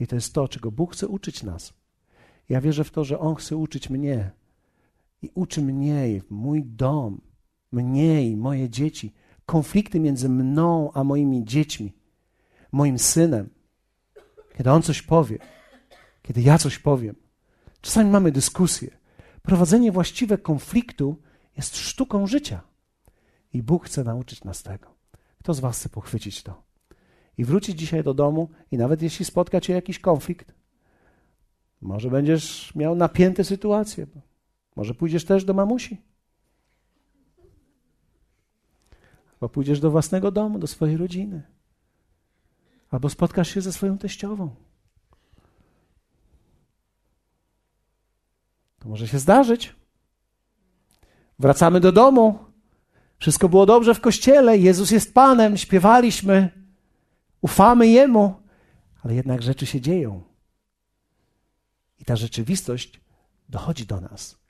I 0.00 0.06
to 0.06 0.14
jest 0.14 0.34
to, 0.34 0.48
czego 0.48 0.70
Bóg 0.70 0.92
chce 0.92 1.08
uczyć 1.08 1.42
nas. 1.42 1.72
Ja 2.48 2.60
wierzę 2.60 2.84
w 2.84 2.90
to, 2.90 3.04
że 3.04 3.18
On 3.18 3.34
chce 3.34 3.56
uczyć 3.56 3.90
mnie 3.90 4.41
i 5.22 5.30
uczy 5.34 5.62
mnie, 5.62 6.20
mój 6.30 6.64
dom, 6.64 7.20
mnie 7.72 8.28
i 8.28 8.36
moje 8.36 8.70
dzieci, 8.70 9.12
konflikty 9.46 10.00
między 10.00 10.28
mną 10.28 10.92
a 10.92 11.04
moimi 11.04 11.44
dziećmi, 11.44 11.92
moim 12.72 12.98
synem. 12.98 13.50
Kiedy 14.56 14.70
on 14.70 14.82
coś 14.82 15.02
powie, 15.02 15.38
kiedy 16.22 16.42
ja 16.42 16.58
coś 16.58 16.78
powiem. 16.78 17.14
Czasami 17.80 18.10
mamy 18.10 18.32
dyskusję. 18.32 18.90
Prowadzenie 19.42 19.92
właściwe 19.92 20.38
konfliktu 20.38 21.16
jest 21.56 21.76
sztuką 21.76 22.26
życia. 22.26 22.60
I 23.52 23.62
Bóg 23.62 23.86
chce 23.86 24.04
nauczyć 24.04 24.44
nas 24.44 24.62
tego. 24.62 24.94
Kto 25.38 25.54
z 25.54 25.60
Was 25.60 25.78
chce 25.78 25.88
pochwycić 25.88 26.42
to? 26.42 26.62
I 27.38 27.44
wrócić 27.44 27.78
dzisiaj 27.78 28.04
do 28.04 28.14
domu, 28.14 28.48
i 28.70 28.78
nawet 28.78 29.02
jeśli 29.02 29.24
spotka 29.24 29.60
Cię 29.60 29.72
jakiś 29.72 29.98
konflikt, 29.98 30.54
Może 31.82 32.10
będziesz 32.10 32.74
miał 32.74 32.94
napięte 32.94 33.44
sytuacje. 33.44 34.06
Może 34.76 34.94
pójdziesz 34.94 35.24
też 35.24 35.44
do 35.44 35.54
mamusi. 35.54 36.00
Albo 39.32 39.48
pójdziesz 39.48 39.80
do 39.80 39.90
własnego 39.90 40.30
domu, 40.30 40.58
do 40.58 40.66
swojej 40.66 40.96
rodziny. 40.96 41.42
Albo 42.90 43.08
spotkasz 43.08 43.48
się 43.48 43.60
ze 43.60 43.72
swoją 43.72 43.98
teściową. 43.98 44.54
To 48.78 48.88
może 48.88 49.08
się 49.08 49.18
zdarzyć. 49.18 49.74
Wracamy 51.38 51.80
do 51.80 51.92
domu. 51.92 52.38
Wszystko 53.18 53.48
było 53.48 53.66
dobrze 53.66 53.94
w 53.94 54.00
kościele. 54.00 54.58
Jezus 54.58 54.90
jest 54.90 55.14
Panem. 55.14 55.56
Śpiewaliśmy. 55.56 56.50
Ufamy 57.40 57.88
Jemu. 57.88 58.42
Ale 59.02 59.14
jednak 59.14 59.42
rzeczy 59.42 59.66
się 59.66 59.80
dzieją. 59.80 60.22
I 61.98 62.04
ta 62.04 62.16
rzeczywistość 62.16 63.00
dochodzi 63.48 63.86
do 63.86 64.00
nas. 64.00 64.41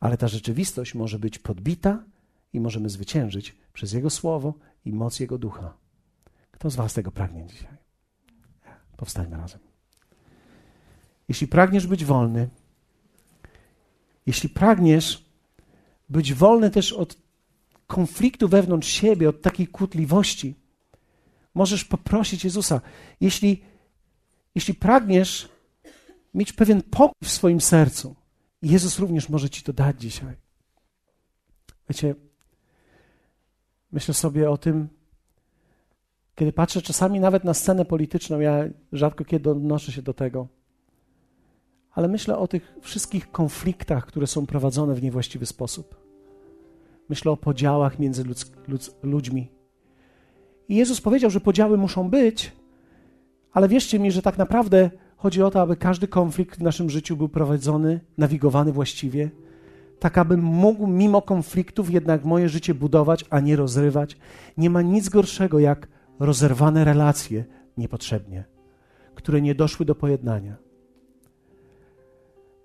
Ale 0.00 0.16
ta 0.16 0.28
rzeczywistość 0.28 0.94
może 0.94 1.18
być 1.18 1.38
podbita 1.38 2.04
i 2.52 2.60
możemy 2.60 2.88
zwyciężyć 2.88 3.56
przez 3.72 3.92
Jego 3.92 4.10
Słowo 4.10 4.54
i 4.84 4.92
moc 4.92 5.20
Jego 5.20 5.38
Ducha. 5.38 5.74
Kto 6.50 6.70
z 6.70 6.76
Was 6.76 6.94
tego 6.94 7.10
pragnie 7.10 7.46
dzisiaj? 7.46 7.76
Powstańmy 8.96 9.36
razem. 9.36 9.60
Jeśli 11.28 11.48
pragniesz 11.48 11.86
być 11.86 12.04
wolny, 12.04 12.48
jeśli 14.26 14.48
pragniesz 14.48 15.24
być 16.08 16.34
wolny 16.34 16.70
też 16.70 16.92
od 16.92 17.16
konfliktu 17.86 18.48
wewnątrz 18.48 18.88
siebie, 18.88 19.28
od 19.28 19.42
takiej 19.42 19.66
kłótliwości, 19.66 20.54
możesz 21.54 21.84
poprosić 21.84 22.44
Jezusa. 22.44 22.80
Jeśli, 23.20 23.62
jeśli 24.54 24.74
pragniesz 24.74 25.48
mieć 26.34 26.52
pewien 26.52 26.82
pokój 26.82 27.16
w 27.24 27.30
swoim 27.30 27.60
sercu, 27.60 28.16
Jezus 28.62 28.98
również 28.98 29.28
może 29.28 29.50
Ci 29.50 29.62
to 29.62 29.72
dać 29.72 30.00
dzisiaj. 30.00 30.36
Wiecie, 31.88 32.14
myślę 33.92 34.14
sobie 34.14 34.50
o 34.50 34.58
tym, 34.58 34.88
kiedy 36.34 36.52
patrzę 36.52 36.82
czasami 36.82 37.20
nawet 37.20 37.44
na 37.44 37.54
scenę 37.54 37.84
polityczną, 37.84 38.40
ja 38.40 38.64
rzadko 38.92 39.24
kiedy 39.24 39.50
odnoszę 39.50 39.92
się 39.92 40.02
do 40.02 40.14
tego, 40.14 40.48
ale 41.92 42.08
myślę 42.08 42.38
o 42.38 42.48
tych 42.48 42.74
wszystkich 42.80 43.30
konfliktach, 43.32 44.06
które 44.06 44.26
są 44.26 44.46
prowadzone 44.46 44.94
w 44.94 45.02
niewłaściwy 45.02 45.46
sposób. 45.46 46.00
Myślę 47.08 47.32
o 47.32 47.36
podziałach 47.36 47.98
między 47.98 48.24
ludz, 48.24 48.52
ludz, 48.68 48.90
ludźmi. 49.02 49.48
I 50.68 50.76
Jezus 50.76 51.00
powiedział, 51.00 51.30
że 51.30 51.40
podziały 51.40 51.76
muszą 51.78 52.10
być, 52.10 52.52
ale 53.52 53.68
wierzcie 53.68 53.98
mi, 53.98 54.12
że 54.12 54.22
tak 54.22 54.38
naprawdę 54.38 54.90
chodzi 55.22 55.42
o 55.42 55.50
to, 55.50 55.60
aby 55.60 55.76
każdy 55.76 56.08
konflikt 56.08 56.58
w 56.58 56.62
naszym 56.62 56.90
życiu 56.90 57.16
był 57.16 57.28
prowadzony, 57.28 58.00
nawigowany 58.18 58.72
właściwie, 58.72 59.30
tak 59.98 60.18
abym 60.18 60.42
mógł 60.42 60.86
mimo 60.86 61.22
konfliktów 61.22 61.90
jednak 61.90 62.24
moje 62.24 62.48
życie 62.48 62.74
budować, 62.74 63.24
a 63.30 63.40
nie 63.40 63.56
rozrywać. 63.56 64.16
Nie 64.56 64.70
ma 64.70 64.82
nic 64.82 65.08
gorszego 65.08 65.58
jak 65.58 65.88
rozerwane 66.18 66.84
relacje 66.84 67.44
niepotrzebnie, 67.76 68.44
które 69.14 69.40
nie 69.40 69.54
doszły 69.54 69.86
do 69.86 69.94
pojednania. 69.94 70.56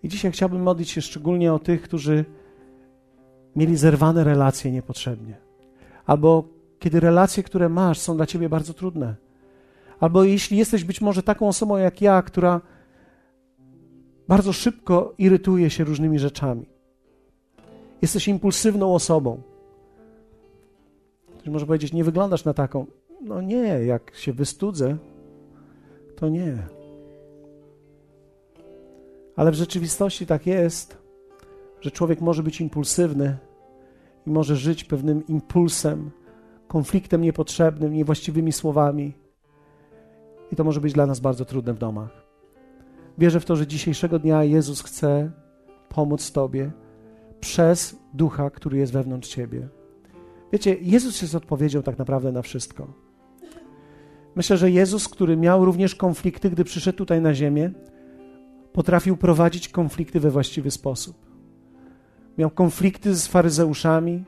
I 0.04 0.10
dzisiaj 0.10 0.32
chciałbym 0.32 0.62
modlić 0.62 0.90
się 0.90 1.02
szczególnie 1.02 1.54
o 1.54 1.60
tych, 1.60 1.82
którzy 1.82 2.26
mieli 3.56 3.78
zerwane 3.78 4.24
relacje 4.24 4.72
niepotrzebnie. 4.72 5.38
Albo 6.06 6.48
kiedy 6.80 7.00
relacje, 7.00 7.44
które 7.44 7.70
masz, 7.70 8.00
są 8.00 8.16
dla 8.16 8.26
ciebie 8.26 8.50
bardzo 8.50 8.74
trudne. 8.74 9.25
Albo 10.00 10.24
jeśli 10.24 10.58
jesteś 10.58 10.84
być 10.84 11.02
może 11.02 11.24
taką 11.24 11.48
osobą 11.48 11.78
jak 11.78 12.02
ja, 12.02 12.22
która 12.22 12.62
bardzo 14.28 14.54
szybko 14.54 15.14
irytuje 15.18 15.70
się 15.70 15.84
różnymi 15.84 16.20
rzeczami. 16.20 16.66
Jesteś 18.02 18.28
impulsywną 18.28 18.94
osobą. 18.94 19.42
Ktoś 21.38 21.48
może 21.48 21.66
powiedzieć, 21.66 21.94
nie 21.94 22.04
wyglądasz 22.04 22.46
na 22.46 22.54
taką. 22.54 22.86
No 23.22 23.42
nie, 23.42 23.86
jak 23.86 24.16
się 24.16 24.34
wystudzę, 24.34 24.98
to 26.16 26.30
nie. 26.30 26.58
Ale 29.36 29.52
w 29.52 29.56
rzeczywistości 29.56 30.26
tak 30.26 30.48
jest, 30.48 30.98
że 31.82 31.92
człowiek 31.92 32.22
może 32.22 32.44
być 32.44 32.62
impulsywny 32.62 33.38
i 34.28 34.30
może 34.30 34.56
żyć 34.56 34.84
pewnym 34.84 35.28
impulsem, 35.28 36.12
konfliktem 36.68 37.22
niepotrzebnym, 37.22 37.94
niewłaściwymi 37.94 38.52
słowami. 38.52 39.14
I 40.52 40.56
to 40.56 40.64
może 40.64 40.82
być 40.82 40.94
dla 40.94 41.06
nas 41.06 41.20
bardzo 41.20 41.46
trudne 41.46 41.74
w 41.74 41.78
domach. 41.78 42.26
Wierzę 43.18 43.40
w 43.40 43.46
to, 43.46 43.56
że 43.56 43.68
dzisiejszego 43.68 44.20
dnia 44.20 44.44
Jezus 44.44 44.82
chce 44.82 45.32
pomóc 45.90 46.32
Tobie 46.32 46.72
przez 47.40 47.96
ducha, 48.14 48.50
który 48.50 48.78
jest 48.78 48.94
wewnątrz 48.94 49.30
Ciebie. 49.30 49.68
Wiecie, 50.54 50.78
Jezus 50.82 51.22
jest 51.22 51.36
odpowiedzią 51.36 51.84
tak 51.84 51.98
naprawdę 51.98 52.32
na 52.32 52.42
wszystko. 52.42 52.88
Myślę, 54.36 54.58
że 54.58 54.72
Jezus, 54.72 55.08
który 55.08 55.38
miał 55.38 55.66
również 55.66 55.96
konflikty, 55.96 56.50
gdy 56.50 56.64
przyszedł 56.64 56.98
tutaj 56.98 57.22
na 57.22 57.34
ziemię, 57.34 57.72
potrafił 58.74 59.18
prowadzić 59.18 59.70
konflikty 59.70 60.20
we 60.20 60.32
właściwy 60.32 60.72
sposób. 60.72 61.18
Miał 62.38 62.50
konflikty 62.50 63.16
z 63.16 63.28
faryzeuszami, 63.28 64.24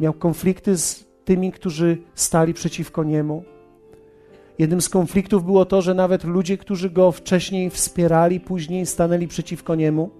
miał 0.00 0.12
konflikty 0.12 0.78
z 0.78 1.06
tymi, 1.24 1.52
którzy 1.52 1.98
stali 2.14 2.54
przeciwko 2.54 3.04
niemu. 3.04 3.44
Jednym 4.58 4.80
z 4.80 4.88
konfliktów 4.88 5.44
było 5.44 5.64
to, 5.64 5.82
że 5.82 5.94
nawet 5.94 6.24
ludzie, 6.24 6.58
którzy 6.58 6.90
go 6.90 7.12
wcześniej 7.12 7.70
wspierali, 7.70 8.40
później 8.40 8.86
stanęli 8.86 9.28
przeciwko 9.28 9.74
niemu. 9.74 10.10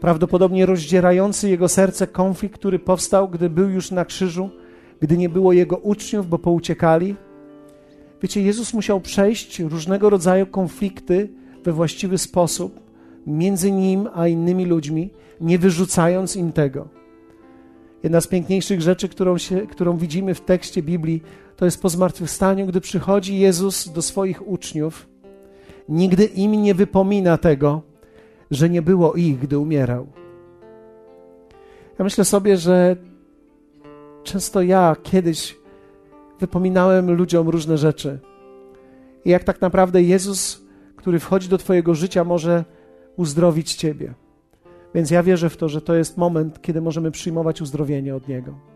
Prawdopodobnie 0.00 0.66
rozdzierający 0.66 1.48
jego 1.48 1.68
serce 1.68 2.06
konflikt, 2.06 2.58
który 2.58 2.78
powstał, 2.78 3.28
gdy 3.28 3.50
był 3.50 3.70
już 3.70 3.90
na 3.90 4.04
krzyżu, 4.04 4.50
gdy 5.00 5.16
nie 5.16 5.28
było 5.28 5.52
jego 5.52 5.76
uczniów, 5.76 6.28
bo 6.28 6.38
pouciekali. 6.38 7.16
Wiecie, 8.22 8.42
Jezus 8.42 8.74
musiał 8.74 9.00
przejść 9.00 9.60
różnego 9.60 10.10
rodzaju 10.10 10.46
konflikty 10.46 11.28
we 11.64 11.72
właściwy 11.72 12.18
sposób 12.18 12.80
między 13.26 13.72
nim 13.72 14.08
a 14.14 14.28
innymi 14.28 14.66
ludźmi, 14.66 15.10
nie 15.40 15.58
wyrzucając 15.58 16.36
im 16.36 16.52
tego. 16.52 16.88
Jedna 18.02 18.20
z 18.20 18.26
piękniejszych 18.26 18.80
rzeczy, 18.80 19.08
którą, 19.08 19.38
się, 19.38 19.66
którą 19.66 19.96
widzimy 19.96 20.34
w 20.34 20.40
tekście 20.40 20.82
Biblii, 20.82 21.22
to 21.56 21.64
jest 21.64 21.82
po 21.82 21.88
zmartwychwstaniu, 21.88 22.66
gdy 22.66 22.80
przychodzi 22.80 23.38
Jezus 23.38 23.88
do 23.88 24.02
swoich 24.02 24.48
uczniów, 24.48 25.08
nigdy 25.88 26.24
im 26.24 26.62
nie 26.62 26.74
wypomina 26.74 27.38
tego, 27.38 27.82
że 28.50 28.70
nie 28.70 28.82
było 28.82 29.14
ich, 29.14 29.38
gdy 29.38 29.58
umierał. 29.58 30.06
Ja 31.98 32.04
myślę 32.04 32.24
sobie, 32.24 32.56
że 32.56 32.96
często 34.22 34.62
ja 34.62 34.96
kiedyś 35.02 35.58
wypominałem 36.40 37.10
ludziom 37.10 37.48
różne 37.48 37.78
rzeczy. 37.78 38.18
I 39.24 39.30
jak 39.30 39.44
tak 39.44 39.60
naprawdę 39.60 40.02
Jezus, 40.02 40.62
który 40.96 41.18
wchodzi 41.18 41.48
do 41.48 41.58
Twojego 41.58 41.94
życia, 41.94 42.24
może 42.24 42.64
uzdrowić 43.16 43.74
Ciebie. 43.74 44.14
Więc 44.94 45.10
ja 45.10 45.22
wierzę 45.22 45.50
w 45.50 45.56
to, 45.56 45.68
że 45.68 45.80
to 45.80 45.94
jest 45.94 46.16
moment, 46.16 46.62
kiedy 46.62 46.80
możemy 46.80 47.10
przyjmować 47.10 47.62
uzdrowienie 47.62 48.16
od 48.16 48.28
Niego. 48.28 48.73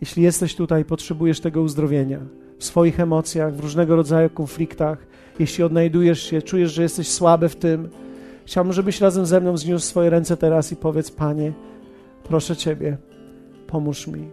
Jeśli 0.00 0.22
jesteś 0.22 0.54
tutaj 0.54 0.84
potrzebujesz 0.84 1.40
tego 1.40 1.62
uzdrowienia. 1.62 2.20
W 2.58 2.64
swoich 2.64 3.00
emocjach, 3.00 3.54
w 3.54 3.60
różnego 3.60 3.96
rodzaju 3.96 4.30
konfliktach, 4.30 5.06
jeśli 5.38 5.64
odnajdujesz 5.64 6.22
się, 6.22 6.42
czujesz, 6.42 6.72
że 6.72 6.82
jesteś 6.82 7.08
słaby 7.08 7.48
w 7.48 7.56
tym, 7.56 7.88
chciałbym, 8.44 8.72
żebyś 8.72 9.00
razem 9.00 9.26
ze 9.26 9.40
mną 9.40 9.56
zniósł 9.56 9.86
swoje 9.86 10.10
ręce 10.10 10.36
teraz 10.36 10.72
i 10.72 10.76
powiedz: 10.76 11.10
Panie, 11.10 11.52
proszę 12.24 12.56
Ciebie, 12.56 12.96
pomóż 13.66 14.06
mi. 14.06 14.30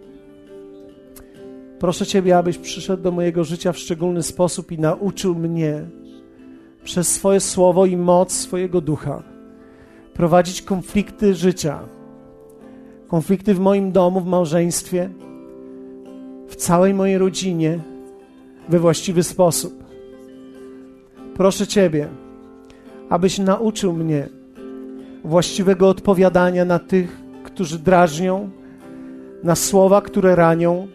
Proszę 1.79 2.05
Ciebie, 2.05 2.37
abyś 2.37 2.57
przyszedł 2.57 3.03
do 3.03 3.11
mojego 3.11 3.43
życia 3.43 3.71
w 3.71 3.77
szczególny 3.77 4.23
sposób 4.23 4.71
i 4.71 4.79
nauczył 4.79 5.35
mnie 5.35 5.81
przez 6.83 7.07
swoje 7.07 7.39
słowo 7.39 7.85
i 7.85 7.97
moc 7.97 8.31
swojego 8.31 8.81
ducha 8.81 9.23
prowadzić 10.13 10.61
konflikty 10.61 11.35
życia, 11.35 11.79
konflikty 13.07 13.53
w 13.53 13.59
moim 13.59 13.91
domu, 13.91 14.21
w 14.21 14.25
małżeństwie, 14.25 15.09
w 16.51 16.55
całej 16.55 16.93
mojej 16.93 17.17
rodzinie 17.17 17.79
we 18.69 18.79
właściwy 18.79 19.23
sposób. 19.23 19.83
Proszę 21.35 21.67
Ciebie, 21.67 22.07
abyś 23.09 23.39
nauczył 23.39 23.93
mnie 23.93 24.29
właściwego 25.23 25.89
odpowiadania 25.89 26.65
na 26.65 26.79
tych, 26.79 27.17
którzy 27.43 27.79
drażnią, 27.79 28.49
na 29.43 29.55
słowa, 29.55 30.01
które 30.01 30.35
ranią, 30.35 30.87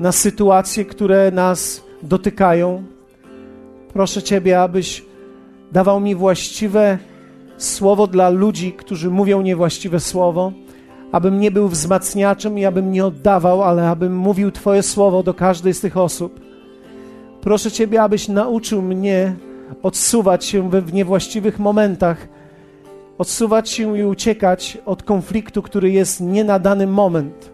na 0.00 0.12
sytuacje, 0.12 0.84
które 0.84 1.30
nas 1.30 1.82
dotykają. 2.02 2.84
Proszę 3.92 4.22
Ciebie, 4.22 4.60
abyś 4.60 5.04
dawał 5.72 6.00
mi 6.00 6.14
właściwe 6.14 6.98
słowo 7.56 8.06
dla 8.06 8.30
ludzi, 8.30 8.72
którzy 8.72 9.10
mówią 9.10 9.42
niewłaściwe 9.42 10.00
słowo 10.00 10.52
abym 11.12 11.40
nie 11.40 11.50
był 11.50 11.68
wzmacniaczem 11.68 12.58
i 12.58 12.64
abym 12.64 12.92
nie 12.92 13.06
oddawał, 13.06 13.62
ale 13.62 13.88
abym 13.88 14.16
mówił 14.16 14.50
Twoje 14.50 14.82
słowo 14.82 15.22
do 15.22 15.34
każdej 15.34 15.74
z 15.74 15.80
tych 15.80 15.96
osób. 15.96 16.40
Proszę 17.40 17.70
Ciebie, 17.70 18.02
abyś 18.02 18.28
nauczył 18.28 18.82
mnie 18.82 19.36
odsuwać 19.82 20.44
się 20.44 20.70
w 20.70 20.92
niewłaściwych 20.92 21.58
momentach, 21.58 22.28
odsuwać 23.18 23.70
się 23.70 23.98
i 23.98 24.04
uciekać 24.04 24.78
od 24.86 25.02
konfliktu, 25.02 25.62
który 25.62 25.90
jest 25.90 26.20
nie 26.20 26.44
na 26.44 26.58
dany 26.58 26.86
moment. 26.86 27.50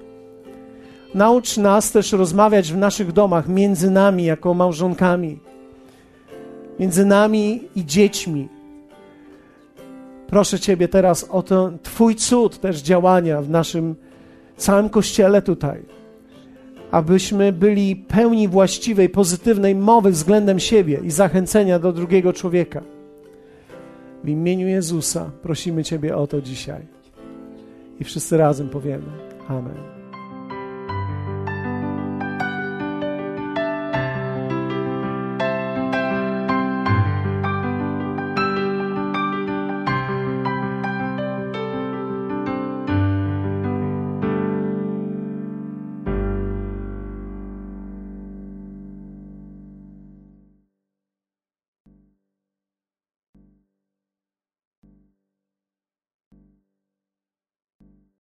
Naucz 1.14 1.56
nas 1.56 1.92
też 1.92 2.12
rozmawiać 2.12 2.72
w 2.72 2.76
naszych 2.76 3.12
domach 3.12 3.48
między 3.48 3.90
nami 3.90 4.24
jako 4.24 4.54
małżonkami, 4.54 5.38
między 6.78 7.04
nami 7.04 7.62
i 7.76 7.84
dziećmi. 7.84 8.48
Proszę 10.26 10.60
Ciebie 10.60 10.88
teraz 10.88 11.26
o 11.30 11.42
ten 11.42 11.78
Twój 11.82 12.14
cud 12.14 12.60
też 12.60 12.82
działania 12.82 13.42
w 13.42 13.50
naszym 13.50 13.94
całym 14.56 14.88
kościele 14.88 15.42
tutaj, 15.42 15.82
abyśmy 16.90 17.52
byli 17.52 17.96
pełni 17.96 18.48
właściwej, 18.48 19.08
pozytywnej 19.08 19.74
mowy 19.74 20.10
względem 20.10 20.60
siebie 20.60 21.00
i 21.04 21.10
zachęcenia 21.10 21.78
do 21.78 21.92
drugiego 21.92 22.32
człowieka. 22.32 22.82
W 24.24 24.28
imieniu 24.28 24.68
Jezusa 24.68 25.30
prosimy 25.42 25.84
Ciebie 25.84 26.16
o 26.16 26.26
to 26.26 26.42
dzisiaj. 26.42 26.82
I 28.00 28.04
wszyscy 28.04 28.36
razem 28.36 28.68
powiemy: 28.68 29.06
Amen. 29.48 29.93